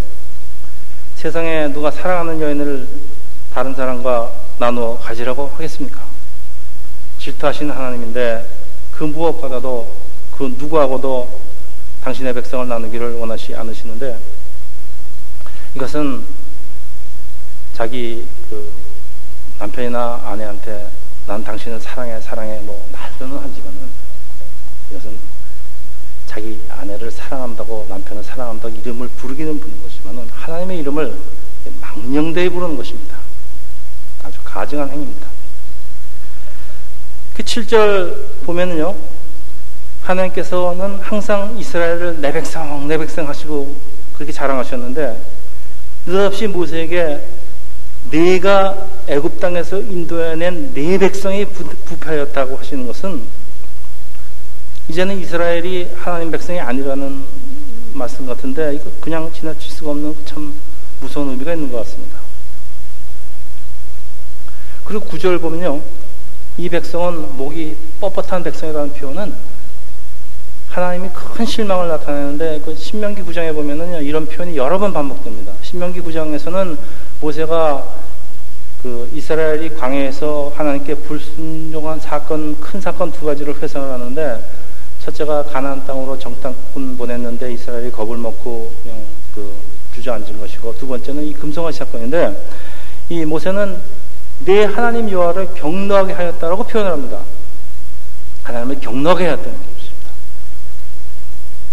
세상에 1.15 1.67
누가 1.73 1.91
사랑하는 1.91 2.39
여인을 2.39 2.87
다른 3.53 3.75
사람과 3.75 4.31
나누어 4.57 4.97
가지라고 4.99 5.51
하겠습니까? 5.55 6.05
질투하시는 7.19 7.75
하나님인데 7.75 8.47
그 8.91 9.03
무엇보다도 9.03 9.93
그 10.31 10.55
누구하고도 10.57 11.41
당신의 12.01 12.33
백성을 12.33 12.65
나누기를 12.65 13.15
원하시 13.15 13.55
않으시는데 13.55 14.17
이것은 15.75 16.34
자기 17.75 18.25
그 18.49 18.71
남편이나 19.59 20.21
아내한테 20.23 20.89
난 21.27 21.43
당신을 21.43 21.77
사랑해 21.81 22.21
사랑해 22.21 22.57
뭐 22.61 22.87
말로는 22.93 23.35
하지만은 23.37 23.79
이것은 24.89 25.17
자기 26.25 26.61
아내를 26.69 27.11
사랑한다고 27.11 27.85
남편을 27.89 28.23
사랑한다고 28.23 28.73
이름을 28.77 29.09
부르기는 29.09 29.59
부르는 29.59 29.83
것이지만은 29.83 30.29
하나님의 30.31 30.79
이름을 30.79 31.17
망령되이 31.81 32.47
부르는 32.47 32.77
것입니다. 32.77 33.17
아주 34.23 34.39
가증한 34.45 34.89
행위입니다. 34.89 35.27
그 37.33 37.43
7절 37.43 38.45
보면은요, 38.45 38.95
하나님께서는 40.03 40.99
항상 40.99 41.57
이스라엘을 41.57 42.21
내 42.21 42.31
백성, 42.31 42.87
내 42.87 42.97
백성 42.97 43.27
하시고 43.27 43.75
그렇게 44.13 44.31
자랑하셨는데, 44.31 45.21
느닷없이 46.05 46.47
모세에게 46.47 47.44
내가 48.11 48.87
애굽 49.07 49.39
땅에서 49.39 49.79
인도해낸 49.79 50.73
내 50.73 50.97
백성이 50.97 51.45
부패하였다고 51.45 52.57
하시는 52.57 52.85
것은 52.87 53.21
이제는 54.87 55.19
이스라엘이 55.19 55.91
하나님 55.95 56.31
백성이 56.31 56.59
아니라는 56.59 57.23
말씀 57.93 58.25
같은데 58.27 58.75
이거 58.75 58.91
그냥 58.99 59.31
지나칠 59.33 59.71
수가 59.71 59.91
없는 59.91 60.15
참 60.25 60.53
무서운 60.99 61.29
의미가 61.29 61.53
있는 61.53 61.71
것 61.71 61.79
같습니다. 61.79 62.19
그리고 64.83 65.05
구절 65.05 65.39
보면요. 65.39 65.81
이 66.57 66.69
백성은 66.69 67.37
목이 67.37 67.75
뻣뻣한 67.99 68.43
백성이라는 68.43 68.93
표현은 68.93 69.33
하나님이 70.69 71.09
큰 71.13 71.45
실망을 71.45 71.87
나타내는데 71.87 72.61
그 72.63 72.75
신명기 72.75 73.23
구장에 73.23 73.51
보면은 73.51 74.03
이런 74.03 74.25
표현이 74.27 74.55
여러 74.57 74.77
번 74.77 74.93
반복됩니다. 74.93 75.53
신명기 75.63 76.01
구장에서는 76.01 76.77
모세가 77.21 77.83
그 78.81 79.09
이스라엘이 79.13 79.75
광해에서 79.75 80.53
하나님께 80.55 80.95
불순종한 80.95 81.99
사건, 81.99 82.59
큰 82.59 82.79
사건 82.79 83.11
두 83.11 83.25
가지를 83.25 83.59
회상을 83.61 83.89
하는데 83.89 84.43
첫째가 85.03 85.43
가나안 85.45 85.85
땅으로 85.85 86.17
정탐꾼 86.19 86.97
보냈는데 86.97 87.53
이스라엘이 87.53 87.91
겁을 87.91 88.17
먹고 88.17 88.71
그냥 88.83 88.99
그 89.33 89.55
주저앉은 89.95 90.39
것이고 90.39 90.77
두 90.77 90.87
번째는 90.87 91.23
이 91.23 91.33
금송아지 91.33 91.79
사건인데 91.79 92.47
이 93.09 93.25
모세는 93.25 93.79
내 94.45 94.65
하나님 94.65 95.09
여호와를 95.09 95.55
경노하게 95.55 96.13
하였다라고 96.13 96.63
표현을 96.65 96.91
합니다. 96.91 97.19
하나님을 98.43 98.79
경노하게 98.79 99.25
하였다는 99.25 99.51
것입니다. 99.51 100.09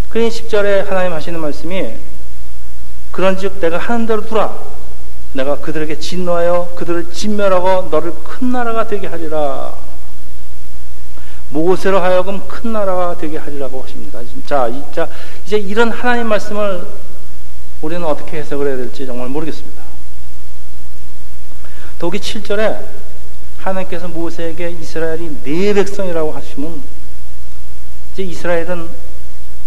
그러니 0.08 0.30
10절에 0.30 0.86
하나님 0.86 1.12
하시는 1.12 1.38
말씀이 1.38 1.94
그런즉 3.10 3.60
내가 3.60 3.78
하는 3.78 4.06
대로 4.06 4.24
두라. 4.26 4.71
내가 5.32 5.58
그들에게 5.58 5.98
진노하여 5.98 6.74
그들을 6.76 7.12
진멸하고 7.12 7.88
너를 7.90 8.12
큰 8.24 8.52
나라가 8.52 8.86
되게 8.86 9.06
하리라. 9.06 9.74
모세로 11.50 12.00
하여금 12.00 12.46
큰 12.48 12.72
나라가 12.72 13.16
되게 13.16 13.38
하리라고 13.38 13.82
하십니다. 13.82 14.20
자, 14.46 14.70
자, 14.92 15.08
이제 15.46 15.58
이런 15.58 15.90
하나님 15.90 16.26
말씀을 16.28 16.86
우리는 17.82 18.04
어떻게 18.06 18.38
해석을 18.38 18.68
해야 18.68 18.76
될지 18.76 19.04
정말 19.06 19.28
모르겠습니다. 19.28 19.82
더욱이 21.98 22.18
7절에 22.18 22.84
하나님께서 23.58 24.08
모세에게 24.08 24.70
이스라엘이 24.70 25.42
내 25.44 25.74
백성이라고 25.74 26.32
하시면 26.32 26.82
이제 28.12 28.22
이스라엘은 28.22 28.88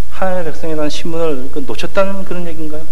하나님의 0.09 0.45
백성이라는 0.45 0.89
신문을 0.89 1.49
그 1.51 1.59
놓쳤다는 1.59 2.25
그런 2.25 2.47
얘기인가요? 2.47 2.83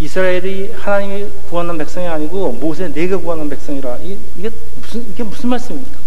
이스라엘이 0.00 0.72
하나님이 0.72 1.28
구하는 1.48 1.78
백성이 1.78 2.08
아니고 2.08 2.52
모세 2.52 2.88
내가 2.88 3.16
구하는 3.16 3.48
백성이라 3.48 3.98
이게 3.98 4.50
무슨 4.80 5.08
이게 5.10 5.22
무슨 5.22 5.50
말씀입니까? 5.50 5.98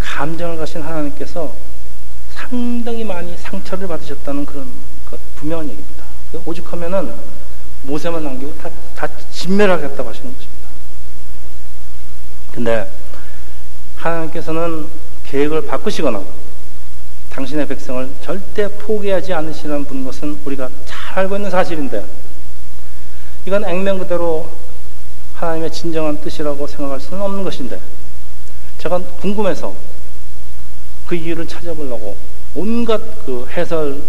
감정을 0.00 0.58
가신 0.58 0.82
하나님께서 0.82 1.54
상당히 2.34 3.04
많이 3.04 3.36
상처를 3.36 3.86
받으셨다는 3.86 4.44
그런 4.44 4.66
분명한 5.36 5.68
얘기입니다. 5.68 6.04
오죽하면은 6.44 7.14
모세만 7.82 8.24
남기고 8.24 8.54
다, 8.58 8.68
다 8.96 9.08
진멸하겠다고 9.30 10.08
하시는 10.08 10.34
것입니다. 10.34 10.68
근데 12.52 12.90
하나님께서는 13.96 14.88
계획을 15.24 15.66
바꾸시거나 15.66 16.22
당신의 17.38 17.68
백성을 17.68 18.10
절대 18.20 18.66
포기하지 18.66 19.32
않으시는 19.32 19.84
분 19.84 20.04
것은 20.04 20.40
우리가 20.44 20.68
잘 20.84 21.20
알고 21.20 21.36
있는 21.36 21.48
사실인데 21.48 22.04
이건 23.46 23.64
액면 23.64 24.00
그대로 24.00 24.50
하나님의 25.34 25.70
진정한 25.70 26.20
뜻이라고 26.20 26.66
생각할 26.66 26.98
수는 26.98 27.22
없는 27.22 27.44
것인데 27.44 27.78
제가 28.78 28.98
궁금해서 29.20 29.72
그 31.06 31.14
이유를 31.14 31.46
찾아보려고 31.46 32.16
온갖 32.56 33.00
그 33.24 33.46
해설 33.50 34.02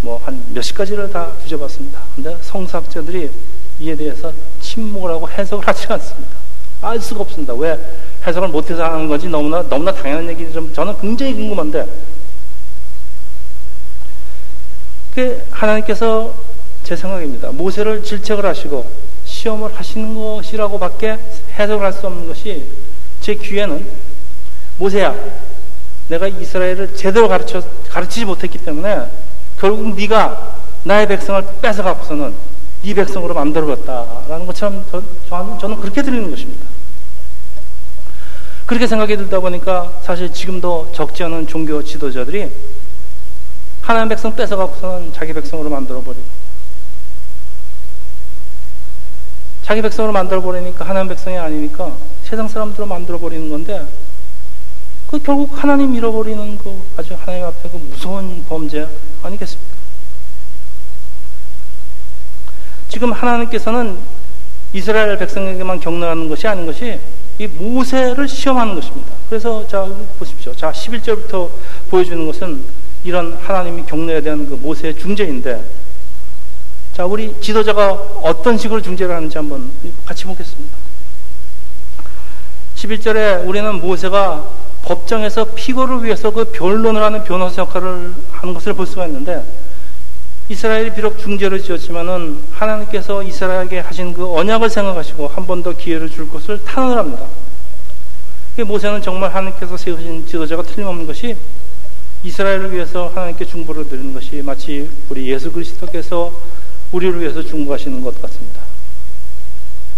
뭐 0.00 0.18
한 0.24 0.42
몇십 0.54 0.76
가지를 0.78 1.10
다 1.10 1.30
뒤져봤습니다. 1.42 2.00
근데 2.14 2.38
성사학자들이 2.40 3.30
이에 3.80 3.94
대해서 3.94 4.32
침묵을 4.62 5.10
하고 5.10 5.28
해석을 5.28 5.68
하지 5.68 5.86
않습니다. 5.92 6.32
알 6.80 6.98
수가 6.98 7.20
없습니다. 7.20 7.52
왜 7.52 7.78
해석을 8.26 8.48
못해서 8.48 8.82
하는 8.82 9.08
건지 9.08 9.28
너무나 9.28 9.62
너무나 9.68 9.92
당연한 9.92 10.26
얘기 10.30 10.50
좀 10.50 10.72
저는 10.72 10.98
굉장히 10.98 11.34
궁금한데 11.34 12.13
그 15.14 15.44
하나님께서 15.50 16.34
제 16.82 16.96
생각입니다. 16.96 17.50
모세를 17.52 18.02
질책을 18.02 18.44
하시고 18.44 18.90
시험을 19.24 19.74
하시는 19.74 20.14
것이라고 20.14 20.78
밖에 20.78 21.18
해석을 21.58 21.84
할 21.84 21.92
수 21.92 22.06
없는 22.06 22.26
것이 22.28 22.64
제 23.20 23.34
귀에는 23.34 23.86
모세야 24.78 25.14
내가 26.08 26.28
이스라엘을 26.28 26.94
제대로 26.94 27.28
가르쳐, 27.28 27.62
가르치지 27.88 28.24
못했기 28.26 28.58
때문에 28.58 29.06
결국 29.58 29.94
네가 29.94 30.56
나의 30.82 31.06
백성을 31.08 31.42
뺏어갖고서는 31.62 32.34
네 32.82 32.92
백성으로 32.92 33.32
만들어봤다라는 33.32 34.46
것처럼 34.46 34.84
저, 34.90 35.02
저, 35.28 35.58
저는 35.58 35.80
그렇게 35.80 36.02
들리는 36.02 36.30
것입니다. 36.30 36.66
그렇게 38.66 38.86
생각이 38.86 39.16
들다 39.16 39.40
보니까 39.40 39.92
사실 40.02 40.30
지금도 40.30 40.92
적지 40.94 41.22
않은 41.24 41.46
종교 41.46 41.82
지도자들이 41.82 42.50
하나님 43.84 44.08
백성 44.08 44.34
뺏어갖고서는 44.34 45.12
자기 45.12 45.34
백성으로 45.34 45.68
만들어버리고 45.68 46.24
자기 49.62 49.82
백성으로 49.82 50.10
만들어버리니까 50.12 50.88
하나님 50.88 51.08
백성이 51.10 51.36
아니니까 51.36 51.94
세상 52.22 52.48
사람들로 52.48 52.86
만들어버리는 52.86 53.50
건데 53.50 53.86
그 55.10 55.18
결국 55.18 55.50
하나님 55.62 55.94
잃어버리는 55.94 56.56
그 56.58 56.82
아주 56.96 57.14
하나님 57.14 57.44
앞에 57.44 57.68
그 57.68 57.76
무서운 57.76 58.42
범죄 58.48 58.88
아니겠습니까? 59.22 59.74
지금 62.88 63.12
하나님께서는 63.12 63.98
이스라엘 64.72 65.18
백성에게만 65.18 65.80
경능하는 65.80 66.30
것이 66.30 66.48
아닌 66.48 66.64
것이 66.64 66.98
이 67.38 67.46
모세를 67.46 68.28
시험하는 68.28 68.76
것입니다. 68.76 69.12
그래서 69.28 69.66
자 69.66 69.86
보십시오. 70.18 70.54
자 70.54 70.72
11절부터 70.72 71.50
보여주는 71.90 72.26
것은 72.26 72.83
이런 73.04 73.36
하나님이 73.42 73.84
경례에 73.86 74.20
대한 74.20 74.48
그 74.48 74.54
모세의 74.54 74.96
중재인데 74.98 75.62
자 76.94 77.04
우리 77.04 77.34
지도자가 77.40 77.92
어떤 78.22 78.56
식으로 78.56 78.80
중재를 78.80 79.14
하는지 79.14 79.36
한번 79.36 79.70
같이 80.06 80.24
보겠습니다. 80.24 80.74
11절에 82.76 83.46
우리는 83.46 83.74
모세가 83.80 84.44
법정에서 84.82 85.46
피고를 85.54 86.04
위해서 86.04 86.30
그 86.30 86.44
변론을 86.52 87.02
하는 87.02 87.24
변호사 87.24 87.62
역할을 87.62 88.12
하는 88.32 88.54
것을 88.54 88.74
볼 88.74 88.86
수가 88.86 89.06
있는데 89.06 89.42
이스라엘이 90.50 90.92
비록 90.92 91.18
중재를 91.18 91.62
지었지만은 91.62 92.38
하나님께서 92.52 93.22
이스라엘에게 93.22 93.78
하신 93.80 94.12
그 94.12 94.30
언약을 94.34 94.68
생각하시고 94.68 95.28
한 95.28 95.46
번 95.46 95.62
더 95.62 95.72
기회를 95.72 96.10
줄 96.10 96.28
것을 96.28 96.62
탄원을 96.64 96.98
합니다. 96.98 97.26
모세는 98.58 99.00
정말 99.02 99.34
하나님께서 99.34 99.76
세우신 99.76 100.26
지도자가 100.26 100.62
틀림없는 100.62 101.06
것이 101.06 101.34
이스라엘을 102.24 102.72
위해서 102.72 103.08
하나님께 103.08 103.44
중보를 103.44 103.86
드리는 103.88 104.14
것이 104.14 104.40
마치 104.42 104.88
우리 105.10 105.30
예수 105.30 105.52
그리스도께서 105.52 106.32
우리를 106.90 107.20
위해서 107.20 107.42
중보하시는 107.42 108.02
것 108.02 108.20
같습니다. 108.22 108.62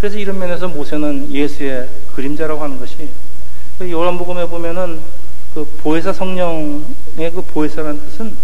그래서 0.00 0.18
이런 0.18 0.38
면에서 0.38 0.66
모세는 0.66 1.32
예수의 1.32 1.88
그림자라고 2.14 2.62
하는 2.62 2.78
것이 2.78 3.08
그 3.78 3.90
요한복음에 3.90 4.46
보면은 4.46 5.00
그 5.54 5.64
보혜사 5.78 6.12
성령의 6.12 7.32
그 7.32 7.42
보혜사라는 7.46 8.00
뜻은 8.00 8.36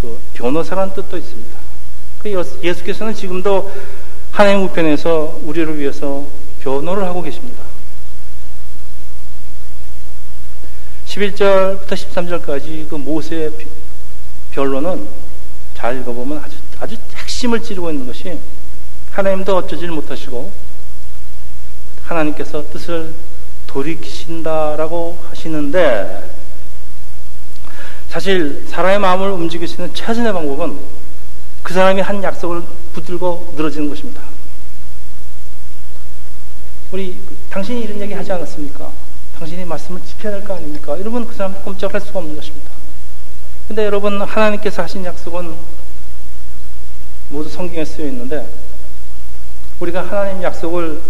그 0.00 0.18
변호사라는 0.34 0.94
뜻도 0.94 1.16
있습니다. 1.16 1.58
그 2.22 2.44
예수께서는 2.62 3.12
지금도 3.12 3.70
하나님 4.30 4.64
우편에서 4.64 5.40
우리를 5.44 5.78
위해서 5.78 6.26
변호를 6.60 7.04
하고 7.04 7.22
계십니다. 7.22 7.65
11절부터 11.16 11.88
13절까지 11.88 12.88
그 12.90 12.96
모세의 12.96 13.50
변론은 14.50 15.08
잘 15.74 15.98
읽어보면 16.00 16.42
아주, 16.44 16.56
아주 16.78 16.96
핵심을 17.14 17.62
찌르고 17.62 17.90
있는 17.90 18.06
것이 18.06 18.38
하나님도 19.12 19.56
어쩌질 19.56 19.90
못하시고 19.90 20.52
하나님께서 22.02 22.70
뜻을 22.70 23.14
돌이키신다라고 23.66 25.18
하시는데 25.30 26.30
사실 28.10 28.66
사람의 28.68 28.98
마음을 28.98 29.30
움직일 29.30 29.66
수 29.66 29.80
있는 29.80 29.94
최선의 29.94 30.32
방법은 30.32 30.78
그 31.62 31.74
사람이 31.74 32.00
한 32.02 32.22
약속을 32.22 32.62
붙들고 32.92 33.54
늘어지는 33.56 33.88
것입니다. 33.88 34.22
우리 36.92 37.18
당신이 37.50 37.80
이런 37.80 38.00
얘기 38.00 38.14
하지 38.14 38.30
않았습니까? 38.32 39.05
당신이 39.38 39.64
말씀을 39.64 40.00
지켜야 40.02 40.32
될 40.32 40.44
거 40.44 40.54
아닙니까? 40.54 40.98
여러분 40.98 41.26
그 41.26 41.34
사람 41.34 41.54
꼼짝할 41.62 42.00
수가 42.00 42.20
없는 42.20 42.36
것입니다. 42.36 42.70
근데 43.68 43.84
여러분 43.84 44.20
하나님께서 44.20 44.82
하신 44.82 45.04
약속은 45.04 45.54
모두 47.28 47.48
성경에 47.48 47.84
쓰여 47.84 48.06
있는데 48.06 48.48
우리가 49.80 50.02
하나님 50.06 50.42
약속을 50.42 51.02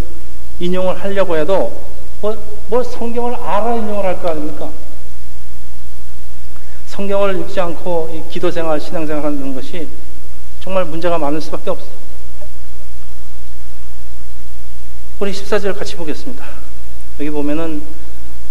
인용을 0.59 0.99
하려고 1.01 1.37
해도 1.37 1.85
뭐, 2.21 2.35
뭐 2.67 2.83
성경을 2.83 3.35
알아 3.35 3.75
인용을 3.75 4.03
할 4.05 4.19
거 4.21 4.29
아닙니까? 4.29 4.69
성경을 6.87 7.39
읽지 7.41 7.59
않고 7.59 8.09
이 8.11 8.31
기도 8.31 8.49
생활, 8.49 8.81
신앙 8.81 9.05
생활 9.05 9.23
하는 9.23 9.53
것이 9.53 9.87
정말 10.61 10.83
문제가 10.83 11.17
많을 11.19 11.39
수밖에 11.39 11.69
없어요. 11.69 11.91
우리 15.19 15.31
14절 15.31 15.77
같이 15.77 15.95
보겠습니다. 15.95 16.43
여기 17.19 17.29
보면은 17.29 17.83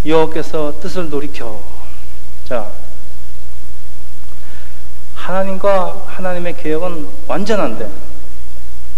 여호께서 0.06 0.78
뜻을 0.80 1.10
돌이켜 1.10 1.60
자 2.44 2.70
하나님과 5.14 6.04
하나님의 6.06 6.56
계획은 6.56 7.08
완전한데 7.26 7.90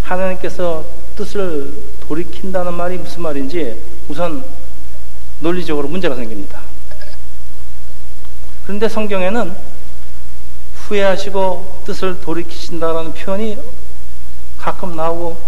하나님께서 0.02 0.84
뜻을 1.16 1.72
돌이킨다는 2.00 2.74
말이 2.74 2.98
무슨 2.98 3.22
말인지 3.22 3.80
우선 4.08 4.44
논리적으로 5.40 5.88
문제가 5.88 6.14
생깁니다. 6.14 6.60
그런데 8.64 8.88
성경에는 8.88 9.56
후회하시고 10.74 11.82
뜻을 11.86 12.20
돌이키신다라는 12.20 13.14
표현이 13.14 13.58
가끔 14.58 14.96
나오고 14.96 15.40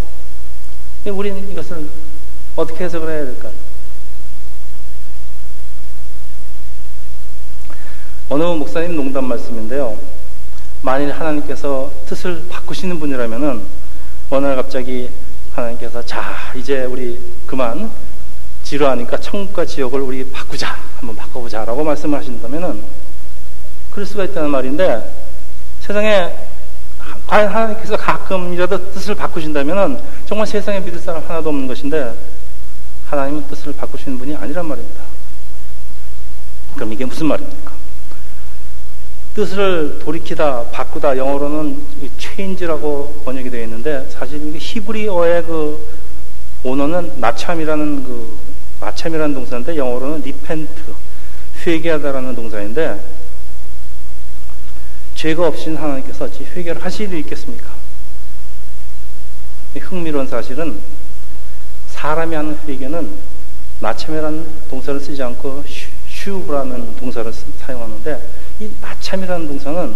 우리는 1.06 1.50
이것을 1.50 1.88
어떻게 2.56 2.84
해석을 2.84 3.10
해야 3.10 3.24
될까요? 3.24 3.52
어느 8.32 8.44
목사님 8.44 8.94
농담 8.94 9.24
말씀인데요. 9.24 9.98
만일 10.82 11.10
하나님께서 11.10 11.90
뜻을 12.06 12.46
바꾸시는 12.48 13.00
분이라면은 13.00 13.60
어느 14.30 14.46
날 14.46 14.54
갑자기 14.54 15.10
하나님께서 15.52 16.06
자 16.06 16.52
이제 16.54 16.84
우리 16.84 17.20
그만 17.44 17.90
지루하니까 18.62 19.18
천국과 19.18 19.66
지옥을 19.66 20.00
우리 20.00 20.30
바꾸자 20.30 20.78
한번 21.00 21.16
바꿔보자라고 21.16 21.82
말씀을 21.82 22.20
하신다면은 22.20 22.84
그럴 23.90 24.06
수가 24.06 24.22
있다는 24.26 24.48
말인데 24.50 25.12
세상에 25.80 26.32
과연 27.26 27.48
하나님께서 27.48 27.96
가끔이라도 27.96 28.92
뜻을 28.92 29.16
바꾸신다면은 29.16 30.00
정말 30.26 30.46
세상에 30.46 30.78
믿을 30.78 31.00
사람 31.00 31.20
하나도 31.24 31.48
없는 31.48 31.66
것인데 31.66 32.14
하나님은 33.06 33.48
뜻을 33.48 33.72
바꾸시는 33.72 34.20
분이 34.20 34.36
아니란 34.36 34.68
말입니다. 34.68 35.02
그럼 36.76 36.92
이게 36.92 37.04
무슨 37.04 37.26
말입니까? 37.26 37.79
뜻을 39.34 39.98
돌이키다, 40.00 40.70
바꾸다, 40.72 41.16
영어로는 41.16 41.82
change라고 42.18 43.22
번역이 43.24 43.50
되어 43.50 43.64
있는데, 43.64 44.08
사실 44.10 44.40
히브리어의 44.56 45.44
그 45.44 45.88
원어는 46.62 47.20
나참이라는 47.20 48.04
그, 48.04 48.38
나참이라는 48.80 49.34
동사인데, 49.34 49.76
영어로는 49.76 50.20
repent, 50.22 50.72
회개하다라는 51.64 52.34
동사인데, 52.34 53.00
죄가 55.14 55.46
없인 55.46 55.76
하나님께서 55.76 56.24
어찌 56.24 56.44
회개를 56.44 56.82
하실 56.82 57.12
일 57.12 57.18
있겠습니까? 57.20 57.70
흥미로운 59.78 60.26
사실은 60.26 60.80
사람이 61.88 62.34
하는 62.34 62.58
회개는 62.66 63.10
나참이라는 63.80 64.46
동사를 64.70 64.98
쓰지 65.00 65.22
않고 65.22 65.62
슈브라는 66.08 66.96
동사를 66.96 67.32
사용하는데 67.32 68.20
이 68.60 68.70
나참이라는 68.82 69.48
동사는 69.48 69.94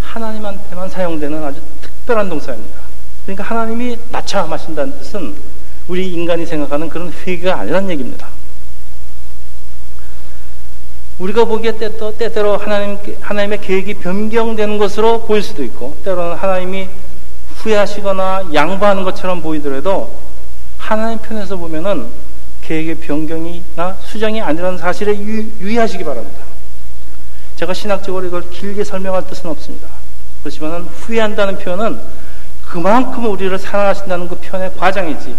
하나님한테만 0.00 0.88
사용되는 0.88 1.44
아주 1.44 1.60
특별한 1.82 2.28
동사입니다. 2.28 2.80
그러니까 3.24 3.42
하나님이 3.42 3.98
나참하신다는 4.12 4.98
뜻은 5.00 5.34
우리 5.88 6.12
인간이 6.12 6.46
생각하는 6.46 6.88
그런 6.88 7.12
회개가 7.12 7.58
아니라는 7.58 7.90
얘기입니다. 7.90 8.28
우리가 11.18 11.44
보기에 11.46 11.78
때또 11.78 12.16
때때로 12.16 12.56
하나님, 12.56 12.98
하나님의 13.20 13.60
계획이 13.60 13.94
변경되는 13.94 14.78
것으로 14.78 15.22
보일 15.22 15.42
수도 15.42 15.64
있고, 15.64 15.96
때로는 16.04 16.36
하나님이 16.36 16.88
후회하시거나 17.56 18.50
양보하는 18.54 19.02
것처럼 19.02 19.42
보이더라도, 19.42 20.14
하나님 20.78 21.18
편에서 21.18 21.56
보면은 21.56 22.06
계획의 22.62 22.96
변경이나 22.96 23.96
수정이 24.02 24.40
아니라는 24.40 24.78
사실에 24.78 25.18
유, 25.18 25.50
유의하시기 25.58 26.04
바랍니다. 26.04 26.45
제가 27.56 27.72
신학적으로 27.74 28.26
이걸 28.26 28.48
길게 28.50 28.84
설명할 28.84 29.26
뜻은 29.26 29.50
없습니다. 29.50 29.88
그렇지만 30.42 30.82
후회한다는 30.82 31.58
표현은 31.58 31.98
그만큼 32.62 33.26
우리를 33.30 33.58
사랑하신다는 33.58 34.28
그 34.28 34.36
표현의 34.36 34.74
과장이지, 34.76 35.34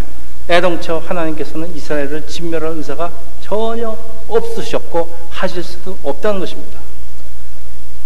애동쳐 0.50 1.04
하나님께서는 1.06 1.76
이스라엘을 1.76 2.26
진멸할 2.28 2.72
의사가 2.72 3.12
전혀 3.42 3.96
없으셨고 4.28 5.16
하실 5.30 5.64
수도 5.64 5.98
없다는 6.04 6.40
것입니다. 6.40 6.80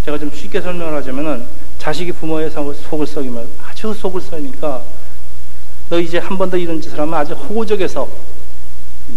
제가 0.05 0.17
좀 0.17 0.31
쉽게 0.33 0.59
설명을 0.61 0.95
하자면은 0.97 1.45
자식이 1.77 2.11
부모의 2.13 2.49
속을 2.51 3.07
썩이면 3.07 3.47
아주 3.67 3.93
속을 3.93 4.21
썩이니까 4.21 4.81
너 5.89 5.99
이제 5.99 6.17
한 6.17 6.37
번 6.37 6.49
더 6.49 6.57
이런 6.57 6.81
짓을 6.81 6.99
하면 6.99 7.13
아주 7.13 7.33
호적에서 7.33 8.07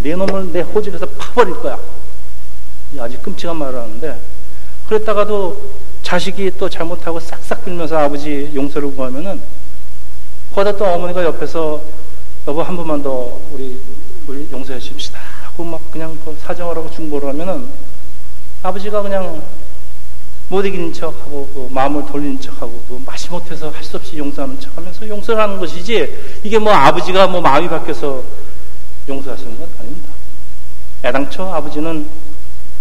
내 0.03 0.15
놈을 0.15 0.51
내 0.51 0.61
호적에서 0.61 1.05
파버릴 1.17 1.55
거야. 1.55 1.77
아주 2.99 3.17
끔찍한 3.19 3.55
말을 3.57 3.79
하는데 3.79 4.19
그랬다가도 4.87 5.61
자식이 6.03 6.51
또 6.57 6.69
잘못하고 6.69 7.19
싹싹 7.19 7.65
빌면서 7.65 7.97
아버지 7.97 8.51
용서를 8.53 8.95
구하면은 8.95 9.41
거기다 10.53 10.77
또 10.77 10.85
어머니가 10.85 11.23
옆에서 11.23 11.81
여보 12.47 12.61
한 12.61 12.77
번만 12.77 13.01
더 13.01 13.39
우리 13.51 13.79
우리 14.27 14.47
용서해 14.51 14.79
줍시다 14.79 15.19
하고 15.43 15.63
막 15.63 15.79
그냥 15.91 16.17
그 16.23 16.37
사정을 16.39 16.75
하고 16.77 16.89
중보를 16.91 17.29
하면은 17.29 17.67
아버지가 18.61 19.01
그냥 19.01 19.41
못 20.47 20.63
이기는 20.63 20.93
척하고 20.93 21.49
그 21.53 21.67
마음을 21.71 22.05
돌리는 22.05 22.39
척하고 22.39 22.83
그 22.87 23.01
마시 23.05 23.29
못해서 23.29 23.69
할 23.69 23.83
수 23.83 23.97
없이 23.97 24.17
용서하는 24.17 24.59
척하면서 24.59 25.07
용서를 25.07 25.41
하는 25.41 25.59
것이지 25.59 26.39
이게 26.43 26.59
뭐 26.59 26.71
아버지가 26.71 27.27
뭐 27.27 27.41
마음이 27.41 27.67
바뀌어서 27.67 28.23
용서하시는 29.09 29.57
건 29.57 29.67
아닙니다. 29.79 30.09
애당초 31.03 31.43
아버지는 31.51 32.07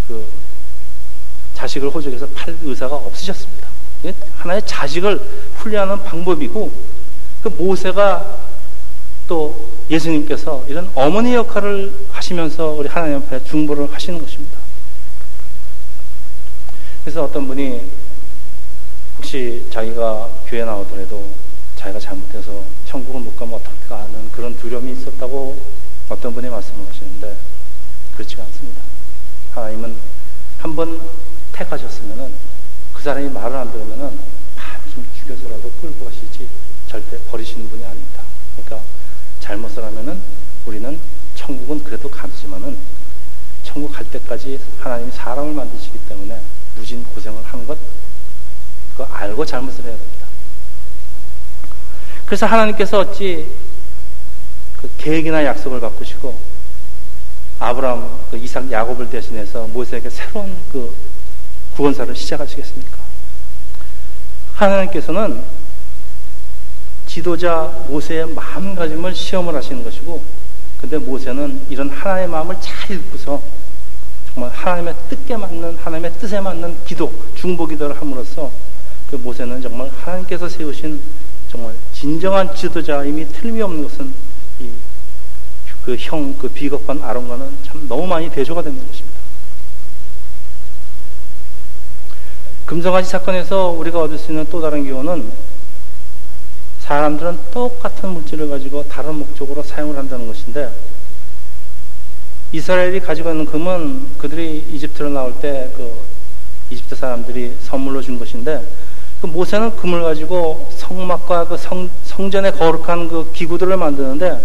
그 0.08 0.26
자식을 1.64 1.88
호적에서 1.88 2.26
팔 2.34 2.54
의사가 2.62 2.94
없으셨습니다. 2.94 3.68
하나의 4.36 4.62
자식을 4.66 5.18
훈련하는 5.56 6.04
방법이고 6.04 6.70
그 7.42 7.48
모세가 7.48 8.38
또 9.26 9.70
예수님께서 9.88 10.64
이런 10.68 10.90
어머니 10.94 11.34
역할을 11.34 11.92
하시면서 12.10 12.70
우리 12.72 12.88
하나님 12.88 13.16
앞에 13.16 13.42
중보를 13.44 13.92
하시는 13.92 14.20
것입니다. 14.20 14.58
그래서 17.02 17.24
어떤 17.24 17.46
분이 17.46 17.80
혹시 19.16 19.66
자기가 19.70 20.28
교회 20.46 20.64
나오더라도 20.64 21.26
자기가 21.76 21.98
잘못해서 21.98 22.62
천국을 22.86 23.20
못 23.20 23.36
가면 23.36 23.54
어떨까 23.54 24.02
하는 24.02 24.30
그런 24.32 24.56
두려움이 24.58 24.92
있었다고 24.92 25.58
어떤 26.10 26.34
분이 26.34 26.48
말씀을 26.48 26.86
하시는데 26.86 27.36
그렇지가 28.14 28.42
않습니다. 28.42 28.82
하나님은 29.54 29.96
한번 30.58 31.00
택하셨으면은 31.54 32.34
그 32.92 33.02
사람이 33.02 33.30
말을 33.30 33.56
안 33.56 33.72
들으면은 33.72 34.18
한숨 34.56 35.06
죽여서라도 35.16 35.70
끌고 35.80 36.04
가시지 36.04 36.48
절대 36.88 37.18
버리시는 37.28 37.68
분이 37.68 37.84
아닙니다. 37.84 38.22
그러니까 38.56 38.86
잘못을 39.40 39.84
하면은 39.84 40.20
우리는 40.66 40.98
천국은 41.34 41.82
그래도 41.84 42.10
가지만은 42.10 42.76
천국 43.62 43.92
갈 43.92 44.04
때까지 44.10 44.60
하나님이 44.78 45.10
사람을 45.12 45.52
만드시기 45.52 45.98
때문에 46.08 46.40
무진 46.76 47.04
고생을 47.04 47.42
하는 47.44 47.66
것, 47.66 47.78
그거 48.92 49.04
알고 49.04 49.44
잘못을 49.44 49.84
해야 49.84 49.96
됩니다. 49.96 50.26
그래서 52.26 52.46
하나님께서 52.46 53.00
어찌 53.00 53.46
그 54.80 54.90
계획이나 54.98 55.44
약속을 55.44 55.80
바꾸시고 55.80 56.38
아브라함, 57.58 58.26
그 58.30 58.36
이삭, 58.36 58.70
야곱을 58.70 59.10
대신해서 59.10 59.66
모세에게 59.68 60.10
새로운 60.10 60.56
그 60.72 60.94
구원사를 61.76 62.14
시작하시겠습니까? 62.14 62.98
하나님께서는 64.54 65.42
지도자 67.06 67.72
모세의 67.88 68.26
마음가짐을 68.28 69.14
시험을 69.14 69.54
하시는 69.54 69.82
것이고, 69.84 70.22
근데 70.80 70.98
모세는 70.98 71.66
이런 71.68 71.90
하나님의 71.90 72.28
마음을 72.28 72.56
잘 72.60 72.96
읽고서 72.96 73.42
정말 74.32 74.50
하나님의 74.50 74.94
뜻에 75.08 75.36
맞는 75.36 75.76
하나님의 75.76 76.12
뜻에 76.14 76.40
맞는 76.40 76.84
기도, 76.84 77.12
중보 77.34 77.66
기도를 77.66 78.00
함으로써 78.00 78.50
그 79.10 79.16
모세는 79.16 79.62
정말 79.62 79.90
하나님께서 79.90 80.48
세우신 80.48 81.00
정말 81.48 81.74
진정한 81.92 82.54
지도자임이 82.54 83.28
틀림없는 83.28 83.82
것은 83.84 84.12
그 85.84 85.96
형, 85.98 86.36
그 86.38 86.48
비겁한 86.48 87.02
아론과는 87.02 87.58
참 87.64 87.86
너무 87.88 88.06
많이 88.06 88.30
대조가 88.30 88.62
되는 88.62 88.78
것입니다. 88.78 89.03
금성아지 92.66 93.10
사건에서 93.10 93.68
우리가 93.68 94.02
얻을 94.02 94.18
수 94.18 94.32
있는 94.32 94.46
또 94.50 94.60
다른 94.60 94.84
교훈은 94.86 95.30
사람들은 96.80 97.38
똑같은 97.52 98.10
물질을 98.10 98.48
가지고 98.48 98.84
다른 98.88 99.16
목적으로 99.16 99.62
사용을 99.62 99.96
한다는 99.96 100.26
것인데 100.26 100.70
이스라엘이 102.52 103.00
가지고 103.00 103.30
있는 103.30 103.46
금은 103.46 104.16
그들이 104.18 104.64
이집트로 104.72 105.10
나올 105.10 105.34
때 105.40 105.72
그 105.76 106.14
이집트 106.70 106.96
사람들이 106.96 107.56
선물로 107.60 108.00
준 108.02 108.18
것인데 108.18 108.66
그 109.20 109.26
모세는 109.26 109.76
금을 109.76 110.02
가지고 110.02 110.68
성막과 110.76 111.48
그 111.48 111.56
성, 111.56 111.88
성전에 112.04 112.50
거룩한 112.50 113.08
그 113.08 113.30
기구들을 113.32 113.76
만드는데 113.76 114.40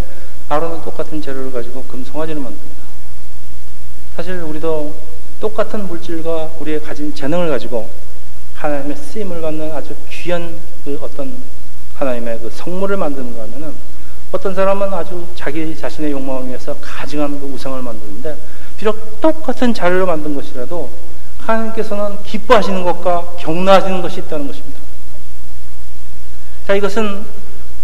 아론은 0.47 0.82
똑같은 0.84 1.21
재료를 1.21 1.51
가지고 1.51 1.84
금 1.84 2.03
송아지를 2.03 2.41
만듭니다. 2.41 2.79
사실 4.15 4.41
우리도 4.41 4.93
똑같은 5.39 5.88
물질과 5.88 6.51
우리의 6.60 6.82
가진 6.82 7.13
재능을 7.13 7.49
가지고 7.49 7.89
하나님의 8.60 8.98
쓰임을 8.98 9.41
받는 9.41 9.72
아주 9.72 9.95
귀한 10.10 10.54
그 10.84 11.00
어떤 11.02 11.34
하나님의 11.95 12.39
그 12.39 12.50
성물을 12.50 12.98
만드는가 12.98 13.43
하면은 13.43 13.74
어떤 14.32 14.54
사람은 14.54 14.93
아주 14.93 15.26
자기 15.36 15.76
자신의 15.76 16.12
욕망을 16.12 16.48
위해서 16.48 16.76
가증한 16.82 17.39
그 17.39 17.48
우상을 17.48 17.82
만드는데 17.82 18.38
비록 18.78 19.22
똑같은 19.22 19.74
자료를 19.74 20.06
만든 20.06 20.36
것이라도 20.36 20.89
하나님께서는 21.39 22.22
기뻐하시는 22.24 22.84
것과 22.84 23.36
경나하시는 23.39 24.02
것이 24.02 24.19
있다는 24.19 24.48
것입니다. 24.48 24.80
자, 26.67 26.76
이것은 26.76 27.26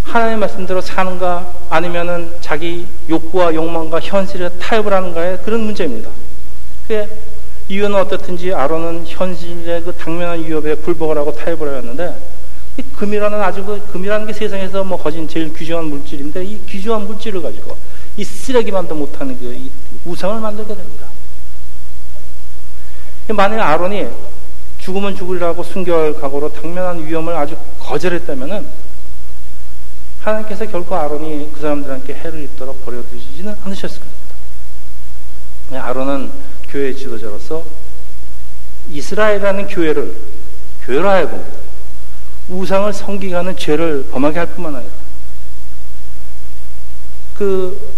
하나님의 0.03 0.37
말씀대로 0.39 0.81
사는가 0.81 1.51
아니면은 1.69 2.31
자기 2.41 2.85
욕구와 3.09 3.55
욕망과 3.55 4.01
현실에 4.01 4.49
타협을 4.59 4.93
하는가의 4.93 5.39
그런 5.43 5.61
문제입니다. 5.61 6.09
그 6.87 7.07
이유는 7.67 7.95
어떻든지 7.95 8.53
아론은 8.53 9.05
현실의 9.07 9.83
그 9.83 9.93
당면한 9.93 10.43
위협에 10.43 10.75
굴복을 10.75 11.17
하고 11.17 11.33
타협을 11.33 11.67
하였는데 11.69 12.15
이 12.77 12.81
금이라는 12.81 13.41
아주 13.41 13.63
그 13.63 13.81
금이라는 13.91 14.27
게 14.27 14.33
세상에서 14.33 14.83
뭐 14.83 15.01
거진 15.01 15.27
제일 15.27 15.53
귀중한 15.53 15.85
물질인데 15.85 16.43
이 16.43 16.61
귀중한 16.65 17.07
물질을 17.07 17.41
가지고 17.41 17.77
이 18.17 18.23
쓰레기만도 18.23 18.93
못하는 18.93 19.37
그 19.39 19.69
우상을 20.05 20.39
만들게 20.39 20.75
됩니다. 20.75 21.07
만약에 23.27 23.59
아론이 23.59 24.07
죽으면 24.77 25.15
죽으리라고 25.15 25.63
순결 25.63 26.19
각오로 26.21 26.53
당면한 26.53 27.03
위험을 27.03 27.35
아주 27.35 27.57
거절했다면은 27.79 28.67
하나님께서 30.21 30.65
결코 30.67 30.95
아론이 30.95 31.51
그 31.53 31.61
사람들한테 31.61 32.13
해를 32.13 32.43
입도록 32.43 32.85
버려두지는 32.85 33.55
않으셨을 33.63 33.99
겁니다. 33.99 34.15
아론은 35.87 36.29
교회 36.69 36.93
지도자로서 36.93 37.63
이스라엘이라는 38.89 39.67
교회를 39.67 40.15
교회로 40.85 41.09
하여금 41.09 41.43
우상을 42.49 42.91
섬기게 42.93 43.33
하는 43.33 43.57
죄를 43.57 44.07
범하게 44.11 44.39
할 44.39 44.47
뿐만 44.47 44.75
아니라 44.75 44.91
그 47.37 47.93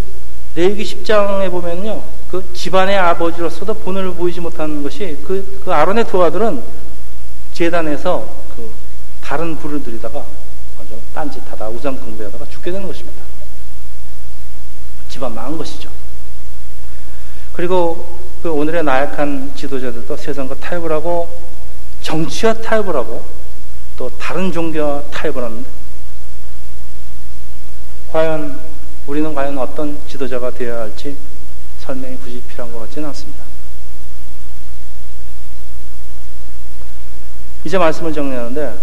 레위기 0.54 0.84
10장에 0.84 1.50
보면요 1.50 2.02
그 2.30 2.44
집안의 2.54 2.98
아버지로서도 2.98 3.74
본을 3.74 4.14
보이지 4.14 4.40
못하는 4.40 4.82
것이 4.82 5.18
그, 5.26 5.60
그 5.64 5.72
아론의 5.72 6.06
두 6.06 6.22
아들은 6.22 6.62
재단에서 7.52 8.28
그 8.54 8.70
다른 9.22 9.56
불을 9.56 9.82
들이다가 9.82 10.24
딴짓하다 11.14 11.68
우상 11.70 11.96
숭배하다가 11.96 12.46
죽게 12.48 12.70
되는 12.70 12.86
것입니다. 12.86 13.20
집안 15.08 15.34
망한 15.34 15.58
것이죠. 15.58 15.90
그리고 17.52 18.27
그 18.42 18.50
오늘의 18.50 18.84
나약한 18.84 19.52
지도자들도 19.56 20.16
세상과 20.16 20.54
타협을 20.56 20.92
하고 20.92 21.28
정치와 22.02 22.54
타협을 22.54 22.94
하고 22.94 23.24
또 23.96 24.08
다른 24.18 24.52
종교와 24.52 25.02
타협을 25.10 25.42
하는데 25.42 25.68
과연 28.12 28.60
우리는 29.06 29.34
과연 29.34 29.58
어떤 29.58 29.98
지도자가 30.06 30.50
되어야 30.50 30.82
할지 30.82 31.16
설명이 31.80 32.16
굳이 32.18 32.40
필요한 32.42 32.72
것 32.72 32.80
같지는 32.80 33.08
않습니다. 33.08 33.42
이제 37.64 37.76
말씀을 37.76 38.12
정리하는데 38.12 38.78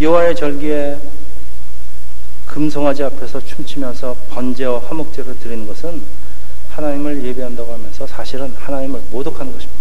여호와의 0.00 0.34
절기에 0.34 0.98
금송아지 2.46 3.04
앞에서 3.04 3.40
춤추면서 3.40 4.16
번제와 4.30 4.80
화목제를 4.80 5.38
드리는 5.38 5.66
것은 5.66 6.02
하나님을 6.78 7.24
예배한다고 7.24 7.72
하면서 7.74 8.06
사실은 8.06 8.54
하나님을 8.56 9.02
모독하는 9.10 9.52
것입니다. 9.52 9.78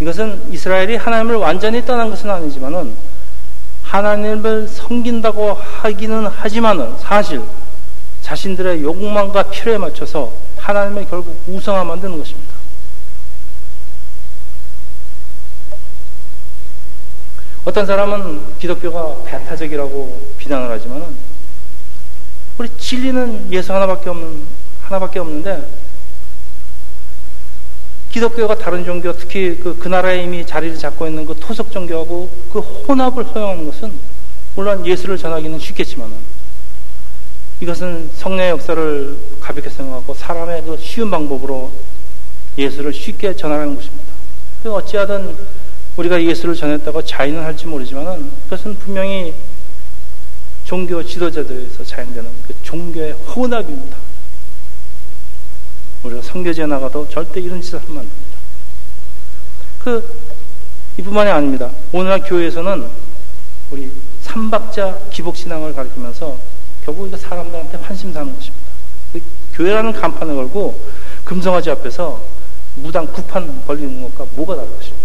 이것은 0.00 0.52
이스라엘이 0.52 0.96
하나님을 0.96 1.36
완전히 1.36 1.84
떠난 1.84 2.08
것은 2.08 2.30
아니지만은 2.30 2.96
하나님을 3.82 4.66
섬긴다고 4.66 5.52
하기는 5.52 6.26
하지만은 6.26 6.96
사실 6.98 7.42
자신들의 8.22 8.82
욕망과 8.82 9.44
필요에 9.50 9.76
맞춰서 9.76 10.32
하나님을 10.56 11.06
결국 11.10 11.38
우상화 11.46 11.84
만드는 11.84 12.18
것입니다. 12.18 12.54
어떤 17.66 17.84
사람은 17.86 18.58
기독교가 18.58 19.24
배타적이라고 19.24 20.34
비난을 20.38 20.70
하지만은 20.70 21.33
우리 22.58 22.68
진리는 22.78 23.52
예수 23.52 23.72
하나밖에 23.72 24.10
없는 24.10 24.42
하나밖에 24.82 25.18
없는데 25.18 25.66
기독교가 28.10 28.56
다른 28.56 28.84
종교 28.84 29.12
특히 29.12 29.58
그, 29.60 29.76
그 29.76 29.88
나라에 29.88 30.22
이미 30.22 30.46
자리를 30.46 30.78
잡고 30.78 31.06
있는 31.06 31.26
그 31.26 31.34
토속 31.40 31.72
종교하고 31.72 32.30
그 32.52 32.60
혼합을 32.60 33.24
허용하는 33.24 33.66
것은 33.66 33.92
물론 34.54 34.86
예수를 34.86 35.18
전하기는 35.18 35.58
쉽겠지만은 35.58 36.16
이것은 37.60 38.10
성령의 38.14 38.50
역사를 38.50 39.16
가볍게 39.40 39.68
생각하고 39.68 40.14
사람의 40.14 40.62
그 40.62 40.76
쉬운 40.80 41.10
방법으로 41.10 41.72
예수를 42.56 42.92
쉽게 42.92 43.34
전하는 43.34 43.74
것입니다. 43.74 44.04
그 44.62 44.72
어찌하든 44.72 45.34
우리가 45.96 46.22
예수를 46.22 46.54
전했다고 46.54 47.02
자인은 47.02 47.42
할지 47.42 47.66
모르지만은 47.66 48.30
그것은 48.44 48.76
분명히 48.78 49.34
종교 50.64 51.02
지도자들에서 51.02 51.84
자행되는 51.84 52.30
그 52.46 52.54
종교의 52.62 53.12
혼합입니다. 53.12 53.96
우리가 56.02 56.22
성교제 56.22 56.66
나가도 56.66 57.08
절대 57.08 57.40
이런 57.40 57.60
짓을 57.60 57.78
하면 57.80 57.98
안 57.98 58.02
됩니다. 58.02 58.38
그, 59.82 60.20
이뿐만이 60.98 61.30
아닙니다. 61.30 61.70
오늘날 61.92 62.22
교회에서는 62.22 62.88
우리 63.70 63.90
삼박자 64.22 64.98
기복신앙을 65.10 65.74
가르치면서 65.74 66.38
결국 66.84 67.08
이거 67.08 67.16
사람들한테 67.16 67.78
환심 67.78 68.12
사는 68.12 68.34
것입니다. 68.34 68.64
그 69.12 69.22
교회라는 69.54 69.92
간판을 69.92 70.34
걸고 70.34 70.80
금성아지 71.24 71.70
앞에서 71.70 72.22
무당 72.76 73.06
구판 73.06 73.62
벌리는 73.66 74.02
것과 74.02 74.26
뭐가 74.34 74.56
다른 74.56 74.74
것입니다. 74.76 75.03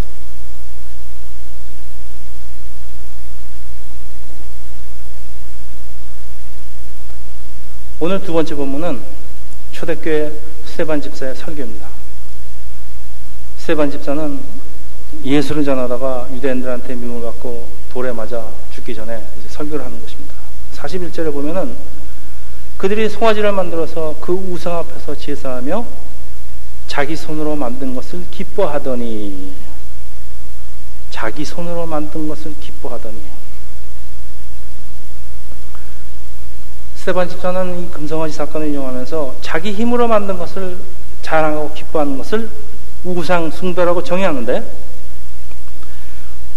오늘 8.01 8.21
두 8.21 8.31
번째 8.31 8.55
본문은 8.55 9.01
초대교회 9.73 10.31
스테반 10.65 11.01
집사의 11.01 11.35
설교입니다. 11.35 11.85
스테반 13.57 13.91
집사는 13.91 14.39
예수를 15.25 15.65
전하다가 15.65 16.29
유대인들한테 16.31 16.95
미움을 16.95 17.23
받고 17.23 17.67
돌에 17.91 18.13
맞아 18.13 18.47
죽기 18.71 18.95
전에 18.95 19.21
설교를 19.49 19.83
하는 19.83 19.99
것입니다. 20.01 20.33
41절에 20.75 21.33
보면은 21.33 21.75
그들이 22.77 23.09
송아지를 23.09 23.51
만들어서 23.51 24.15
그 24.21 24.31
우상 24.31 24.77
앞에서 24.77 25.15
제사하며 25.15 25.85
자기 26.87 27.17
손으로 27.17 27.57
만든 27.57 27.95
것을 27.95 28.23
기뻐하더니 28.31 29.51
자기 31.11 31.43
손으로 31.43 31.85
만든 31.85 32.29
것을 32.29 32.55
기뻐하더니 32.61 33.38
스테반 37.09 37.27
집사는 37.27 37.79
이 37.79 37.91
금성아지 37.91 38.33
사건을 38.33 38.67
인용하면서 38.67 39.37
자기 39.41 39.71
힘으로 39.71 40.07
만든 40.07 40.37
것을 40.37 40.77
자랑하고 41.23 41.73
기뻐하는 41.73 42.17
것을 42.19 42.49
우상 43.03 43.49
숭배라고 43.49 44.03
정의하는데 44.03 44.71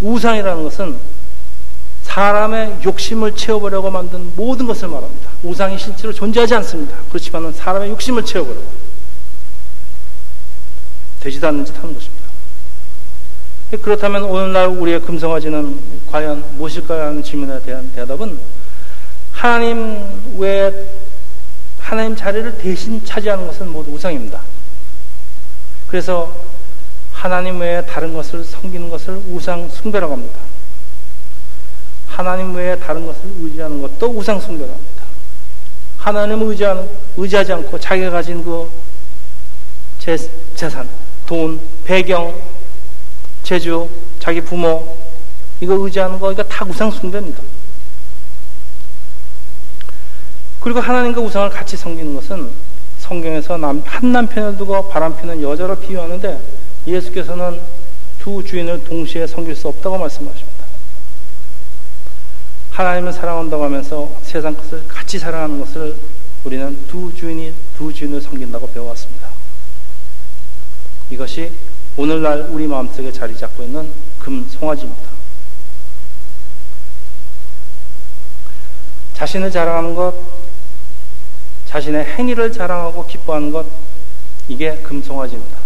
우상이라는 0.03 0.63
것은 0.65 0.97
사람의 2.03 2.81
욕심을 2.85 3.35
채워보려고 3.35 3.91
만든 3.91 4.31
모든 4.37 4.67
것을 4.67 4.89
말합니다. 4.89 5.31
우상이 5.43 5.79
실제로 5.79 6.13
존재하지 6.13 6.55
않습니다. 6.57 6.99
그렇지만 7.09 7.51
사람의 7.53 7.89
욕심을 7.91 8.25
채워보려고 8.25 8.67
되지도 11.21 11.49
않는 11.49 11.65
짓 11.65 11.75
하는 11.79 11.95
것입니다. 11.95 12.23
그렇다면 13.81 14.25
오늘날 14.25 14.69
우리의 14.69 15.01
금성아지는 15.01 15.81
과연 16.11 16.45
무엇일까요? 16.59 17.05
하는 17.05 17.23
질문에 17.23 17.63
대한 17.63 17.91
대답은 17.95 18.62
하나님 19.43 19.99
외에 20.39 20.73
하나님 21.77 22.15
자리를 22.15 22.59
대신 22.59 23.05
차지하는 23.05 23.49
것은 23.49 23.73
모두 23.73 23.91
우상입니다. 23.91 24.41
그래서 25.89 26.33
하나님 27.13 27.59
외에 27.59 27.85
다른 27.85 28.15
것을 28.15 28.45
섬기는 28.45 28.89
것을 28.89 29.21
우상 29.29 29.69
숭배라고 29.69 30.13
합니다. 30.13 30.39
하나님 32.07 32.55
외에 32.55 32.79
다른 32.79 33.05
것을 33.05 33.21
의지하는 33.41 33.83
것도 33.83 34.17
우상 34.17 34.39
숭배라고 34.39 34.75
합니다. 34.79 35.03
하나님을 35.99 36.47
의지하는, 36.47 36.89
의지하지 37.17 37.53
않고 37.53 37.81
자기가 37.81 38.11
가진 38.11 38.45
그 38.45 38.71
재, 39.99 40.17
재산, 40.55 40.89
돈, 41.27 41.61
배경, 41.85 42.33
재주, 43.43 43.89
자기 44.21 44.41
부모, 44.41 44.97
이거 45.61 45.75
의지하는 45.75 46.21
거, 46.21 46.31
이거 46.31 46.45
다 46.45 46.65
우상 46.65 46.93
숭배입니다. 46.93 47.52
그리고 50.63 50.81
하나님과 50.81 51.21
우상을 51.21 51.51
같이 51.51 51.77
섬기는 51.77 52.15
것은 52.15 52.51
성경에서 52.99 53.57
남, 53.57 53.83
한 53.85 54.13
남편을 54.13 54.57
두고 54.57 54.89
바람피는 54.89 55.43
여자로 55.43 55.77
비유하는데 55.81 56.41
예수께서는 56.87 57.61
두 58.21 58.45
주인을 58.45 58.85
동시에 58.85 59.27
섬길 59.27 59.57
수 59.57 59.67
없다고 59.69 59.99
말씀하십니다. 59.99 60.63
하나님을 62.71 63.13
사랑한다고 63.13 63.65
하면서 63.65 64.11
세상 64.23 64.55
것을 64.55 64.87
같이 64.87 65.19
사랑하는 65.19 65.59
것을 65.61 65.97
우리는 66.45 66.87
두 66.87 67.13
주인이 67.13 67.53
두 67.77 67.93
주인을 67.93 68.21
섬긴다고 68.21 68.69
배워왔습니다. 68.71 69.29
이것이 71.11 71.53
오늘날 71.97 72.49
우리 72.51 72.67
마음속에 72.69 73.11
자리 73.11 73.37
잡고 73.37 73.65
있는 73.65 73.93
금송아지입니다. 74.21 75.03
자신을 79.15 79.51
자랑하는 79.51 79.95
것, 79.95 80.15
자신의 81.73 82.05
행위를 82.05 82.53
자랑하고 82.53 83.07
기뻐하는 83.07 83.51
것, 83.51 83.65
이게 84.47 84.77
금송아지입니다. 84.83 85.57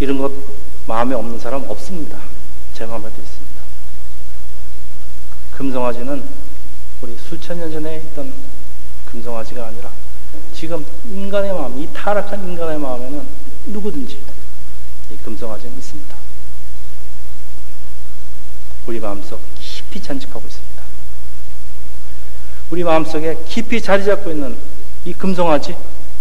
이런 0.00 0.18
것 0.18 0.32
마음에 0.88 1.14
없는 1.14 1.38
사람 1.38 1.62
없습니다. 1.70 2.18
제 2.74 2.86
마음에도 2.86 3.22
있습니다. 3.22 3.60
금송아지는 5.52 6.24
우리 7.02 7.16
수천 7.16 7.60
년 7.60 7.70
전에 7.70 7.98
있던 7.98 8.32
금송아지가 9.12 9.68
아니라 9.68 9.90
지금 10.52 10.84
인간의 11.04 11.52
마음, 11.52 11.78
이 11.78 11.88
타락한 11.92 12.44
인간의 12.44 12.80
마음에는 12.80 13.28
누구든지 13.66 14.18
이 15.12 15.16
금송아지는 15.18 15.78
있습니다. 15.78 16.16
우리 18.88 18.98
마음속 18.98 19.40
깊이 19.60 20.02
잔직하고 20.02 20.44
있습니다. 20.48 20.69
우리 22.70 22.84
마음속에 22.84 23.36
깊이 23.48 23.80
자리 23.82 24.04
잡고 24.04 24.30
있는 24.30 24.56
이 25.04 25.12
금송아지 25.12 25.74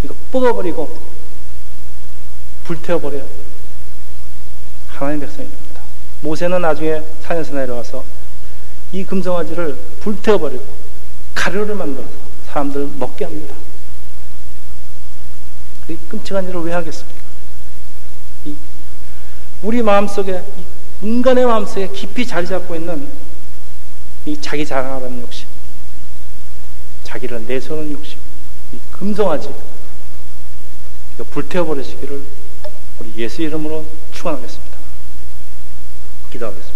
이거 0.04 0.16
뽑아버리고 0.32 0.98
불태워버려야 2.64 3.24
하나님 4.88 5.20
백성이 5.22 5.48
됩니다. 5.50 5.82
모세는 6.22 6.62
나중에 6.62 7.02
산에서 7.22 7.54
내려와서 7.54 8.04
이 8.92 9.04
금송아지를 9.04 9.78
불태워버리고 10.02 10.66
가루를 11.36 11.76
만들어서 11.76 12.10
사람들 12.48 12.90
먹게 12.98 13.26
합니다. 13.26 13.56
이 15.88 15.98
끔찍한 16.10 16.48
일을 16.50 16.62
왜 16.62 16.74
하겠습니까? 16.74 17.20
이 18.46 18.56
우리 19.64 19.82
마음속에 19.82 20.44
인간의 21.02 21.46
마음속에 21.46 21.88
깊이 21.90 22.28
자리 22.28 22.46
잡고 22.46 22.76
있는 22.76 23.08
이 24.26 24.40
자기 24.42 24.66
자랑하는 24.66 25.22
욕심, 25.22 25.39
자기를 27.10 27.46
내세우는 27.48 27.92
욕심, 27.92 28.20
이거 31.16 31.24
불태워버리시기를 31.24 32.22
우리 33.00 33.14
예수 33.18 33.42
이름으로 33.42 33.84
축원하겠습니다. 34.14 34.78
기도하겠습니다. 36.32 36.70